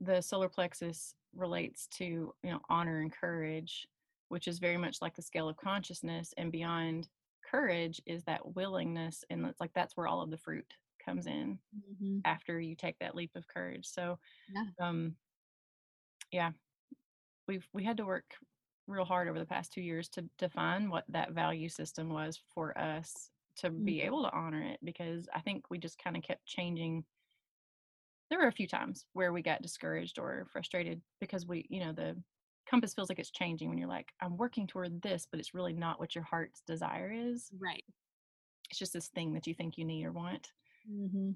the 0.00 0.20
solar 0.20 0.48
plexus 0.48 1.14
relates 1.34 1.86
to 1.98 2.04
you 2.04 2.50
know 2.50 2.60
honor 2.68 3.00
and 3.00 3.12
courage 3.12 3.86
which 4.28 4.46
is 4.46 4.58
very 4.60 4.76
much 4.76 4.98
like 5.02 5.16
the 5.16 5.22
scale 5.22 5.48
of 5.48 5.56
consciousness 5.56 6.32
and 6.36 6.52
beyond 6.52 7.08
courage 7.50 8.00
is 8.06 8.22
that 8.24 8.54
willingness 8.54 9.24
and 9.30 9.44
it's 9.46 9.60
like 9.60 9.72
that's 9.74 9.96
where 9.96 10.06
all 10.06 10.22
of 10.22 10.30
the 10.30 10.36
fruit 10.36 10.66
comes 11.04 11.26
in 11.26 11.58
mm-hmm. 11.76 12.18
after 12.24 12.60
you 12.60 12.74
take 12.74 12.98
that 12.98 13.14
leap 13.14 13.30
of 13.34 13.48
courage 13.48 13.86
so 13.86 14.18
yeah. 14.54 14.86
um 14.86 15.14
yeah 16.30 16.50
we've 17.48 17.66
we 17.72 17.82
had 17.82 17.96
to 17.96 18.04
work 18.04 18.34
real 18.86 19.04
hard 19.04 19.28
over 19.28 19.38
the 19.38 19.46
past 19.46 19.72
two 19.72 19.80
years 19.80 20.08
to 20.08 20.24
define 20.38 20.90
what 20.90 21.04
that 21.08 21.32
value 21.32 21.68
system 21.68 22.10
was 22.10 22.40
for 22.54 22.76
us 22.78 23.30
to 23.56 23.68
mm-hmm. 23.68 23.84
be 23.84 24.02
able 24.02 24.22
to 24.22 24.32
honor 24.32 24.62
it 24.62 24.78
because 24.84 25.28
i 25.34 25.40
think 25.40 25.64
we 25.70 25.78
just 25.78 26.02
kind 26.02 26.16
of 26.16 26.22
kept 26.22 26.44
changing 26.44 27.04
there 28.28 28.38
were 28.38 28.46
a 28.46 28.52
few 28.52 28.68
times 28.68 29.06
where 29.12 29.32
we 29.32 29.42
got 29.42 29.62
discouraged 29.62 30.18
or 30.18 30.46
frustrated 30.52 31.00
because 31.20 31.46
we 31.46 31.66
you 31.68 31.80
know 31.80 31.92
the 31.92 32.16
compass 32.70 32.94
feels 32.94 33.08
like 33.08 33.18
it's 33.18 33.30
changing 33.30 33.68
when 33.68 33.78
you're 33.78 33.88
like 33.88 34.12
i'm 34.20 34.36
working 34.36 34.66
toward 34.66 35.02
this 35.02 35.26
but 35.30 35.40
it's 35.40 35.54
really 35.54 35.72
not 35.72 35.98
what 35.98 36.14
your 36.14 36.24
heart's 36.24 36.62
desire 36.66 37.12
is. 37.12 37.50
Right. 37.58 37.84
It's 38.70 38.78
just 38.78 38.92
this 38.92 39.08
thing 39.08 39.34
that 39.34 39.48
you 39.48 39.54
think 39.54 39.76
you 39.76 39.84
need 39.84 40.04
or 40.04 40.12
want. 40.12 40.52
Mm-hmm. 40.90 41.30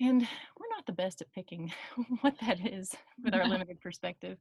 and 0.00 0.20
we're 0.58 0.74
not 0.74 0.86
the 0.86 0.92
best 0.92 1.20
at 1.20 1.32
picking 1.32 1.72
what 2.20 2.34
that 2.40 2.64
is 2.64 2.94
with 3.22 3.34
our 3.34 3.46
limited 3.48 3.80
perspective. 3.80 4.38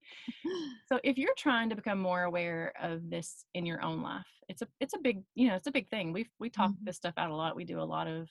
So 0.88 1.00
if 1.04 1.18
you're 1.18 1.34
trying 1.38 1.70
to 1.70 1.76
become 1.76 2.00
more 2.00 2.24
aware 2.24 2.74
of 2.82 3.10
this 3.10 3.46
in 3.54 3.66
your 3.66 3.82
own 3.82 4.02
life 4.02 4.26
it's 4.48 4.62
a 4.62 4.68
it's 4.80 4.94
a 4.94 5.00
big 5.00 5.24
you 5.34 5.48
know 5.48 5.56
it's 5.56 5.68
a 5.68 5.72
big 5.72 5.90
thing. 5.90 6.14
We 6.14 6.30
we 6.40 6.50
talk 6.50 6.72
mm-hmm. 6.72 6.86
this 6.86 6.98
stuff 6.98 7.16
out 7.18 7.32
a 7.32 7.36
lot. 7.36 7.56
We 7.56 7.66
do 7.66 7.82
a 7.82 7.84
lot 7.84 8.08
of 8.08 8.30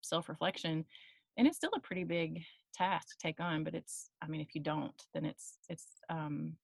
self-reflection 0.00 0.84
and 1.36 1.46
it's 1.46 1.56
still 1.56 1.70
a 1.74 1.80
pretty 1.80 2.04
big 2.04 2.42
task 2.74 3.08
to 3.08 3.14
take 3.18 3.40
on 3.40 3.64
but 3.64 3.74
it's 3.74 4.10
i 4.20 4.26
mean 4.26 4.40
if 4.40 4.54
you 4.54 4.60
don't 4.60 5.04
then 5.14 5.24
it's 5.24 5.58
it's 5.68 5.86
um 6.10 6.54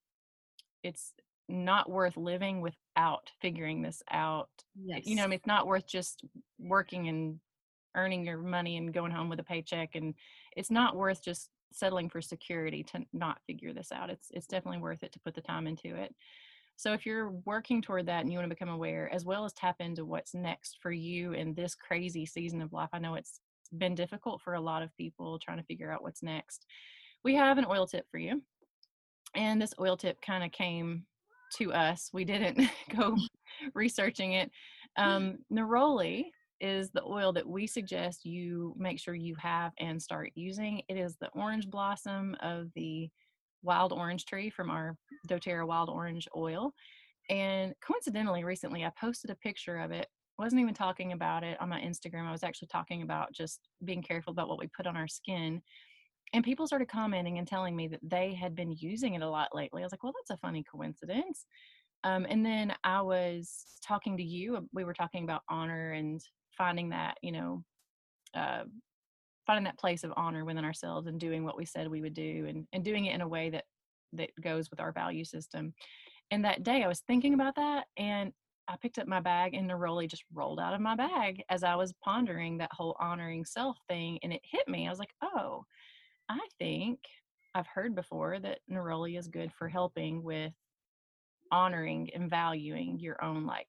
it's 0.83 1.13
not 1.49 1.91
worth 1.91 2.17
living 2.17 2.61
without 2.61 3.31
figuring 3.41 3.83
this 3.83 4.03
out. 4.11 4.51
Yes. 4.81 5.03
You 5.05 5.17
know, 5.17 5.25
I 5.25 5.27
mean, 5.27 5.37
it's 5.37 5.47
not 5.47 5.67
worth 5.67 5.87
just 5.87 6.25
working 6.59 7.09
and 7.09 7.41
earning 7.97 8.25
your 8.25 8.39
money 8.39 8.77
and 8.77 8.95
going 8.95 9.11
home 9.11 9.29
with 9.29 9.41
a 9.41 9.45
paycheck 9.45 9.95
and 9.95 10.15
it's 10.57 10.71
not 10.71 10.95
worth 10.95 11.23
just 11.25 11.51
settling 11.73 12.09
for 12.09 12.21
security 12.21 12.83
to 12.85 13.05
not 13.13 13.41
figure 13.47 13.73
this 13.73 13.93
out. 13.93 14.11
It's 14.11 14.29
it's 14.33 14.47
definitely 14.47 14.81
worth 14.81 15.03
it 15.03 15.13
to 15.13 15.21
put 15.21 15.35
the 15.35 15.41
time 15.41 15.67
into 15.67 15.97
it. 15.97 16.15
So 16.77 16.93
if 16.93 17.05
you're 17.05 17.31
working 17.45 17.83
toward 17.83 18.07
that 18.07 18.21
and 18.21 18.33
you 18.33 18.39
want 18.39 18.49
to 18.49 18.55
become 18.55 18.71
aware 18.71 19.13
as 19.13 19.25
well 19.25 19.45
as 19.45 19.53
tap 19.53 19.77
into 19.81 20.05
what's 20.05 20.35
next 20.35 20.79
for 20.81 20.91
you 20.91 21.33
in 21.33 21.53
this 21.55 21.75
crazy 21.75 22.25
season 22.25 22.63
of 22.63 22.73
life. 22.73 22.89
I 22.93 22.99
know 22.99 23.17
it's 23.17 23.41
been 23.77 23.95
difficult 23.95 24.41
for 24.41 24.55
a 24.55 24.61
lot 24.61 24.83
of 24.83 24.97
people 24.97 25.39
trying 25.39 25.59
to 25.59 25.65
figure 25.65 25.93
out 25.93 26.03
what's 26.03 26.23
next. 26.23 26.65
We 27.23 27.35
have 27.35 27.59
an 27.59 27.67
oil 27.69 27.87
tip 27.87 28.07
for 28.11 28.19
you 28.19 28.43
and 29.35 29.61
this 29.61 29.75
oil 29.81 29.97
tip 29.97 30.21
kind 30.23 30.45
of 30.45 30.53
came 30.53 31.05
to 31.57 31.73
us. 31.73 32.11
We 32.13 32.25
didn't 32.25 32.69
go 32.97 33.17
researching 33.75 34.33
it. 34.33 34.51
Um, 34.97 35.39
neroli 35.53 36.27
is 36.61 36.91
the 36.91 37.05
oil 37.05 37.33
that 37.33 37.47
we 37.47 37.67
suggest 37.67 38.25
you 38.25 38.75
make 38.77 38.99
sure 38.99 39.15
you 39.15 39.35
have 39.37 39.73
and 39.79 40.01
start 40.01 40.31
using. 40.35 40.83
It 40.89 40.97
is 40.97 41.17
the 41.17 41.29
orange 41.29 41.69
blossom 41.69 42.37
of 42.41 42.69
the 42.75 43.09
wild 43.63 43.93
orange 43.93 44.27
tree 44.27 44.51
from 44.51 44.71
our 44.71 44.97
doTERRA 45.29 45.67
wild 45.67 45.89
orange 45.89 46.29
oil. 46.37 46.73
And 47.29 47.75
coincidentally, 47.81 48.45
recently 48.45 48.85
I 48.85 48.93
posted 49.01 49.31
a 49.31 49.37
picture 49.37 49.79
of 49.79 49.91
it. 49.91 50.07
wasn't 50.39 50.61
even 50.61 50.75
talking 50.75 51.13
about 51.13 51.45
it 51.45 51.61
on 51.61 51.69
my 51.69 51.81
Instagram. 51.81 52.27
I 52.27 52.33
was 52.33 52.43
actually 52.43 52.69
talking 52.69 53.03
about 53.03 53.33
just 53.33 53.69
being 53.85 54.03
careful 54.03 54.33
about 54.33 54.49
what 54.49 54.59
we 54.59 54.67
put 54.69 54.87
on 54.87 54.97
our 54.97 55.09
skin 55.09 55.63
and 56.33 56.45
people 56.45 56.67
started 56.67 56.89
commenting 56.89 57.39
and 57.39 57.47
telling 57.47 57.75
me 57.75 57.89
that 57.89 58.01
they 58.03 58.35
had 58.35 58.55
been 58.55 58.73
using 58.73 59.15
it 59.15 59.23
a 59.23 59.29
lot 59.29 59.55
lately. 59.55 59.83
I 59.83 59.85
was 59.85 59.93
like, 59.93 60.03
well, 60.03 60.13
that's 60.17 60.31
a 60.37 60.41
funny 60.41 60.63
coincidence. 60.63 61.47
Um, 62.05 62.27
and 62.29 62.45
then 62.45 62.73
I 62.85 63.03
was 63.03 63.65
talking 63.85 64.17
to 64.17 64.23
you. 64.23 64.57
Uh, 64.57 64.61
we 64.73 64.85
were 64.85 64.95
talking 64.95 65.25
about 65.25 65.43
honor 65.49 65.93
and 65.93 66.21
finding 66.57 66.91
that, 66.91 67.19
you 67.23 67.33
know, 67.33 67.65
uh, 68.35 68.65
finding 69.47 69.65
that 69.65 69.79
place 69.79 70.05
of 70.05 70.13
honor 70.17 70.45
within 70.45 70.65
ourselves 70.65 71.09
and 71.09 71.19
doing 71.19 71.45
what 71.45 71.57
we 71.57 71.65
said 71.65 71.89
we 71.89 72.01
would 72.01 72.15
do 72.15 72.47
and, 72.49 72.67
and 72.73 72.85
doing 72.85 73.07
it 73.07 73.15
in 73.15 73.21
a 73.21 73.29
way 73.29 73.51
that 73.51 73.65
that 74.13 74.31
goes 74.41 74.71
with 74.71 74.81
our 74.81 74.93
value 74.93 75.25
system. 75.25 75.75
And 76.31 76.45
that 76.45 76.63
day 76.63 76.83
I 76.83 76.89
was 76.89 77.01
thinking 77.01 77.35
about 77.35 77.57
that 77.57 77.87
and 77.97 78.33
I 78.69 78.77
picked 78.81 78.99
up 78.99 79.09
my 79.09 79.21
bag 79.21 79.55
and 79.55 79.69
neroli 79.69 80.09
just 80.09 80.25
rolled 80.33 80.61
out 80.61 80.75
of 80.75 80.81
my 80.81 80.95
bag 80.95 81.43
as 81.49 81.65
I 81.65 81.75
was 81.75 81.93
pondering 82.05 82.59
that 82.59 82.73
whole 82.73 82.97
honoring 83.01 83.45
self 83.45 83.77
thing 83.89 84.19
and 84.23 84.33
it 84.33 84.41
hit 84.45 84.69
me. 84.69 84.87
I 84.87 84.91
was 84.91 85.01
like, 85.01 85.15
oh, 85.23 85.65
I 86.31 86.39
think 86.61 87.01
I've 87.57 87.67
heard 87.67 87.97
before 87.97 88.39
that 88.39 88.61
neroli 88.71 89.19
is 89.19 89.27
good 89.27 89.53
for 89.53 89.69
helping 89.69 90.23
with 90.23 90.53
honoring 91.51 92.09
and 92.15 92.31
valuing 92.31 93.01
your 93.01 93.23
own 93.23 93.45
like 93.47 93.67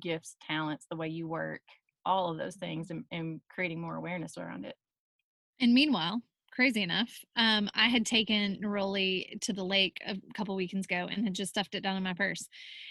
gifts, 0.00 0.36
talents, 0.40 0.86
the 0.88 0.96
way 0.96 1.08
you 1.08 1.28
work, 1.28 1.60
all 2.06 2.30
of 2.30 2.38
those 2.38 2.56
things, 2.56 2.90
and, 2.90 3.04
and 3.12 3.42
creating 3.50 3.82
more 3.82 3.96
awareness 3.96 4.38
around 4.38 4.64
it. 4.64 4.76
And 5.60 5.74
meanwhile, 5.74 6.22
crazy 6.50 6.82
enough, 6.82 7.10
um, 7.36 7.68
I 7.74 7.88
had 7.88 8.06
taken 8.06 8.58
neroli 8.64 9.38
to 9.42 9.52
the 9.52 9.64
lake 9.64 9.98
a 10.06 10.16
couple 10.34 10.56
weekends 10.56 10.86
ago 10.86 11.06
and 11.10 11.22
had 11.22 11.34
just 11.34 11.50
stuffed 11.50 11.74
it 11.74 11.82
down 11.82 11.98
in 11.98 12.02
my 12.02 12.14
purse. 12.14 12.48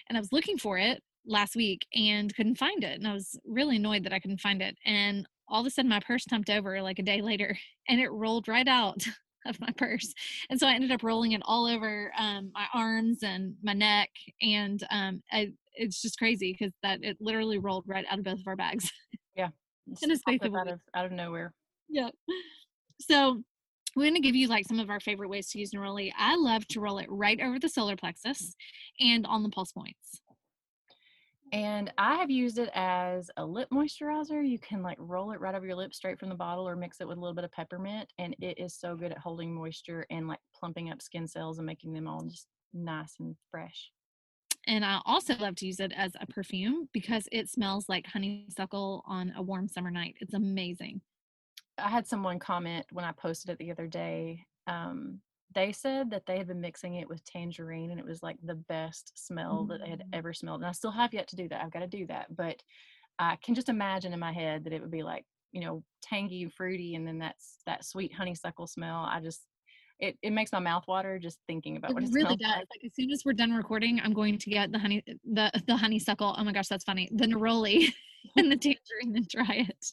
And 0.08 0.16
I 0.16 0.22
was 0.22 0.32
looking 0.32 0.60
for 0.60 0.78
it 0.78 1.02
last 1.26 1.56
week 1.56 1.88
and 1.96 2.34
couldn't 2.36 2.60
find 2.60 2.84
it. 2.84 3.00
And 3.00 3.08
I 3.08 3.14
was 3.14 3.40
really 3.44 3.78
annoyed 3.78 4.04
that 4.04 4.14
I 4.14 4.20
couldn't 4.20 4.42
find 4.42 4.62
it. 4.62 4.78
And 4.86 5.28
all 5.54 5.62
of 5.62 5.68
a 5.68 5.70
sudden 5.70 5.88
my 5.88 6.00
purse 6.00 6.26
tumped 6.26 6.50
over 6.50 6.82
like 6.82 7.00
a 7.00 7.04
day 7.04 7.22
later 7.22 7.58
and 7.88 8.02
it 8.02 8.12
rolled 8.12 8.48
right 8.50 8.68
out 8.68 9.06
of 9.46 9.60
my 9.62 9.70
purse. 9.78 10.14
And 10.50 10.60
so 10.60 10.68
I 10.68 10.74
ended 10.74 10.92
up 10.92 11.04
rolling 11.04 11.34
it 11.34 11.42
all 11.46 11.66
over 11.66 12.12
um, 12.18 12.52
my 12.54 12.66
arms 12.74 13.20
and 13.24 13.56
my 13.62 13.74
neck. 13.74 14.10
And 14.42 14.84
um, 14.90 15.22
I, 15.32 15.52
it's 15.76 16.02
just 16.02 16.18
crazy 16.18 16.54
because 16.58 16.74
that 16.82 17.04
it 17.04 17.18
literally 17.20 17.58
rolled 17.58 17.84
right 17.88 18.06
out 18.10 18.20
of 18.20 18.26
both 18.26 18.40
of 18.40 18.48
our 18.48 18.56
bags. 18.56 18.92
Yeah. 19.36 19.50
In 20.02 20.12
a 20.12 20.18
space 20.18 20.40
of 20.44 20.56
out 20.56 20.70
of 20.70 20.80
out 20.96 21.06
of 21.06 21.12
nowhere. 21.12 21.54
Yeah. 21.90 22.10
So 23.02 23.44
we're 23.96 24.04
going 24.04 24.16
to 24.16 24.22
give 24.22 24.36
you 24.36 24.48
like 24.48 24.66
some 24.66 24.80
of 24.80 24.90
our 24.90 25.02
favorite 25.02 25.30
ways 25.30 25.50
to 25.50 25.60
use 25.60 25.72
neroli. 25.72 26.12
I 26.18 26.36
love 26.36 26.66
to 26.70 26.80
roll 26.80 27.00
it 27.00 27.08
right 27.10 27.40
over 27.42 27.60
the 27.60 27.68
solar 27.68 27.98
plexus 27.98 28.56
and 29.00 29.26
on 29.28 29.44
the 29.44 29.50
pulse 29.50 29.74
points 29.74 30.22
and 31.54 31.94
I 32.00 32.16
have 32.16 32.32
used 32.32 32.58
it 32.58 32.72
as 32.74 33.30
a 33.38 33.46
lip 33.46 33.70
moisturizer. 33.72 34.46
You 34.46 34.58
can 34.58 34.82
like 34.82 34.98
roll 35.00 35.32
it 35.34 35.40
right 35.40 35.54
over 35.54 35.68
your 35.68 35.76
lips 35.76 35.98
straight 35.98 36.20
from 36.20 36.30
the 36.30 36.36
bottle 36.36 36.68
or 36.68 36.76
mix 36.76 37.00
it 37.00 37.08
with 37.08 37.20
a 37.20 37.22
little 37.22 37.36
bit 37.36 37.44
of 37.44 37.52
peppermint. 37.52 38.12
And 38.18 38.36
it 38.42 38.58
is 38.58 38.74
so 38.74 38.96
good 38.96 39.12
at 39.12 39.20
holding 39.20 39.54
moisture 39.54 40.04
and 40.10 40.28
like 40.28 40.40
plumping 40.56 40.90
up 40.90 41.00
skin 41.00 41.28
cells 41.28 41.60
and 41.60 41.68
making 41.68 41.94
them 41.94 42.08
all 42.08 42.24
just 42.24 42.48
nice 42.74 43.14
and 43.20 43.36
fresh. 43.52 43.92
And 44.66 44.84
I 44.84 45.00
also 45.06 45.36
love 45.38 45.56
to 45.58 45.68
use 45.68 45.80
it 45.80 45.92
as 45.96 46.14
a 46.20 46.26
perfume 46.26 46.90
because 46.92 47.28
it 47.32 47.50
smells 47.50 47.88
like 47.88 48.08
honeysuckle 48.08 49.04
on 49.06 49.32
a 49.38 49.44
warm 49.44 49.68
summer 49.68 49.92
night. 49.92 50.16
It's 50.22 50.34
amazing. 50.34 51.02
I 51.78 51.90
had 51.90 52.08
someone 52.08 52.40
comment 52.40 52.88
when 52.92 53.06
I 53.06 53.12
posted 53.12 53.52
it 53.52 53.60
the 53.60 53.70
other 53.70 53.86
day 53.86 54.44
um, 54.66 55.20
they 55.54 55.72
said 55.72 56.12
that 56.12 56.26
they 56.26 56.38
had 56.38 56.48
been 56.48 56.62
mixing 56.62 56.96
it 56.96 57.10
with 57.10 57.24
tangerine 57.26 57.92
and 57.92 58.00
it 58.00 58.06
was 58.06 58.24
like 58.24 58.38
the 58.44 58.56
best 58.56 59.12
smell 59.16 59.66
that 59.66 59.82
they 59.82 59.90
had 59.90 60.00
mm. 60.00 60.10
ever 60.14 60.34
smelled. 60.34 60.62
And 60.62 60.70
I 60.70 60.74
still 60.74 60.92
have 60.92 61.14
yet 61.14 61.28
to 61.30 61.36
do 61.36 61.48
that. 61.50 61.62
I've 61.62 61.72
got 61.72 61.80
to 61.80 61.88
do 61.88 62.06
that. 62.08 62.36
But 62.36 62.62
I 63.20 63.38
can 63.44 63.56
just 63.56 63.70
imagine 63.70 64.14
in 64.14 64.20
my 64.20 64.34
head 64.34 64.64
that 64.64 64.74
it 64.74 64.82
would 64.82 64.92
be 64.92 65.04
like, 65.04 65.26
you 65.52 65.62
know, 65.62 65.84
tangy 66.02 66.44
and 66.44 66.54
fruity 66.54 66.96
and 66.96 67.08
then 67.08 67.20
that's 67.20 67.60
that 67.66 67.86
sweet 67.86 68.14
honeysuckle 68.14 68.68
smell. 68.68 69.08
I 69.10 69.20
just 69.20 69.42
it, 70.00 70.18
it 70.22 70.32
makes 70.32 70.52
my 70.52 70.60
mouth 70.60 70.84
water 70.88 71.20
just 71.20 71.40
thinking 71.48 71.78
about 71.78 71.92
it 71.92 71.94
what 71.94 72.04
it 72.04 72.10
really 72.14 72.36
does. 72.36 72.48
Like. 72.50 72.58
like. 72.58 72.86
as 72.86 72.96
soon 72.96 73.12
as 73.12 73.24
we're 73.26 73.34
done 73.34 73.52
recording, 73.52 74.02
I'm 74.04 74.14
going 74.14 74.38
to 74.38 74.50
get 74.50 74.72
the 74.72 74.80
honey 74.80 75.04
the 75.24 75.52
the 75.68 75.78
honeysuckle. 75.78 76.36
Oh 76.38 76.44
my 76.44 76.52
gosh, 76.52 76.68
that's 76.68 76.84
funny. 76.84 77.10
The 77.14 77.26
neroli 77.26 77.94
and 78.36 78.52
the 78.52 78.58
tangerine 78.58 79.16
and 79.16 79.30
try 79.30 79.68
it. 79.70 79.86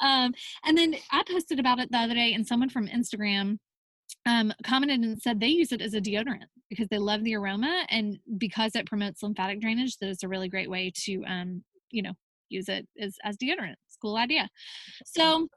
um, 0.00 0.34
and 0.64 0.76
then 0.76 0.94
I 1.12 1.22
posted 1.30 1.58
about 1.58 1.78
it 1.78 1.90
the 1.90 1.98
other 1.98 2.14
day, 2.14 2.34
and 2.34 2.46
someone 2.46 2.68
from 2.68 2.88
Instagram 2.88 3.58
um, 4.26 4.52
commented 4.64 5.00
and 5.00 5.20
said 5.20 5.40
they 5.40 5.48
use 5.48 5.72
it 5.72 5.82
as 5.82 5.94
a 5.94 6.00
deodorant 6.00 6.46
because 6.70 6.88
they 6.88 6.98
love 6.98 7.22
the 7.24 7.36
aroma 7.36 7.84
and 7.90 8.18
because 8.38 8.74
it 8.74 8.86
promotes 8.86 9.22
lymphatic 9.22 9.60
drainage 9.60 9.96
that 9.98 10.08
it's 10.08 10.22
a 10.22 10.28
really 10.28 10.48
great 10.48 10.70
way 10.70 10.90
to 10.94 11.22
um, 11.26 11.62
you 11.90 12.02
know 12.02 12.12
use 12.48 12.68
it 12.68 12.86
as, 13.00 13.16
as 13.24 13.36
deodorant. 13.36 13.74
It's 13.86 13.96
a 13.96 14.00
cool 14.00 14.16
idea. 14.16 14.48
So 15.04 15.48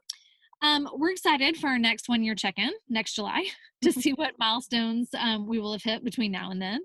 um, 0.62 0.88
we're 0.94 1.12
excited 1.12 1.56
for 1.56 1.68
our 1.68 1.78
next 1.78 2.08
one 2.08 2.22
year 2.24 2.34
check-in 2.34 2.72
next 2.88 3.14
july 3.14 3.44
to 3.82 3.92
see 3.92 4.12
what 4.12 4.38
milestones 4.38 5.08
um, 5.16 5.46
we 5.46 5.60
will 5.60 5.72
have 5.72 5.82
hit 5.82 6.04
between 6.04 6.32
now 6.32 6.50
and 6.50 6.60
then 6.60 6.80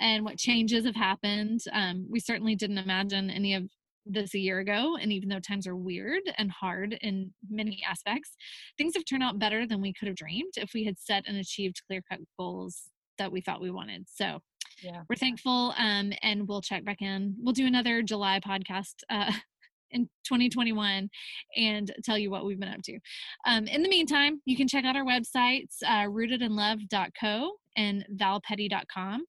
and 0.00 0.24
what 0.24 0.38
changes 0.38 0.84
have 0.84 0.96
happened. 0.96 1.60
Um, 1.72 2.06
we 2.10 2.18
certainly 2.18 2.56
didn't 2.56 2.78
imagine 2.78 3.30
any 3.30 3.54
of 3.54 3.68
this 4.04 4.34
a 4.34 4.38
year 4.38 4.58
ago. 4.58 4.96
And 5.00 5.12
even 5.12 5.28
though 5.28 5.40
times 5.40 5.66
are 5.66 5.76
weird 5.76 6.22
and 6.38 6.50
hard 6.50 6.98
in 7.02 7.32
many 7.48 7.82
aspects, 7.88 8.34
things 8.76 8.94
have 8.94 9.04
turned 9.04 9.22
out 9.22 9.38
better 9.38 9.66
than 9.66 9.80
we 9.80 9.92
could 9.92 10.08
have 10.08 10.16
dreamed 10.16 10.52
if 10.56 10.70
we 10.74 10.84
had 10.84 10.98
set 10.98 11.24
and 11.26 11.36
achieved 11.36 11.82
clear 11.86 12.02
cut 12.10 12.20
goals 12.38 12.82
that 13.18 13.30
we 13.30 13.40
thought 13.40 13.60
we 13.60 13.70
wanted. 13.70 14.06
So 14.08 14.40
Yeah. 14.82 15.02
we're 15.08 15.16
thankful 15.16 15.74
um, 15.78 16.12
and 16.22 16.48
we'll 16.48 16.62
check 16.62 16.84
back 16.84 17.02
in. 17.02 17.34
We'll 17.38 17.52
do 17.52 17.66
another 17.66 18.02
July 18.02 18.40
podcast 18.40 18.94
uh, 19.10 19.32
in 19.90 20.06
2021 20.24 21.08
and 21.56 21.92
tell 22.02 22.16
you 22.18 22.30
what 22.30 22.46
we've 22.46 22.58
been 22.58 22.70
up 22.70 22.82
to. 22.84 22.98
Um, 23.46 23.66
in 23.66 23.82
the 23.82 23.88
meantime, 23.90 24.40
you 24.46 24.56
can 24.56 24.66
check 24.66 24.84
out 24.84 24.96
our 24.96 25.04
websites, 25.04 25.76
uh, 25.86 26.06
rootedinlove.co 26.06 27.52
and 27.76 28.04
valpetty.com, 28.16 29.24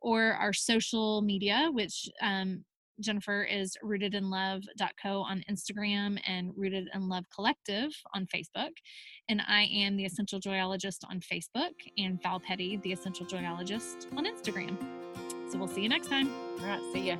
or 0.00 0.32
our 0.34 0.52
social 0.52 1.22
media, 1.22 1.68
which 1.72 2.08
um, 2.22 2.64
Jennifer 3.00 3.44
is 3.44 3.76
rootedinlove.co 3.84 5.20
on 5.20 5.44
Instagram 5.50 6.18
and 6.26 6.52
Rooted 6.56 6.88
in 6.94 7.08
Love 7.08 7.24
Collective 7.34 7.90
on 8.14 8.26
Facebook. 8.26 8.70
And 9.28 9.42
I 9.46 9.68
am 9.72 9.96
the 9.96 10.04
Essential 10.04 10.40
Joyologist 10.40 10.98
on 11.08 11.20
Facebook 11.20 11.72
and 11.98 12.22
Val 12.22 12.40
Petty, 12.40 12.78
the 12.78 12.92
Essential 12.92 13.26
Joyologist 13.26 14.06
on 14.16 14.26
Instagram. 14.26 14.76
So 15.50 15.58
we'll 15.58 15.68
see 15.68 15.82
you 15.82 15.88
next 15.88 16.08
time. 16.08 16.30
All 16.60 16.66
right. 16.66 16.82
See 16.92 17.08
ya. 17.08 17.16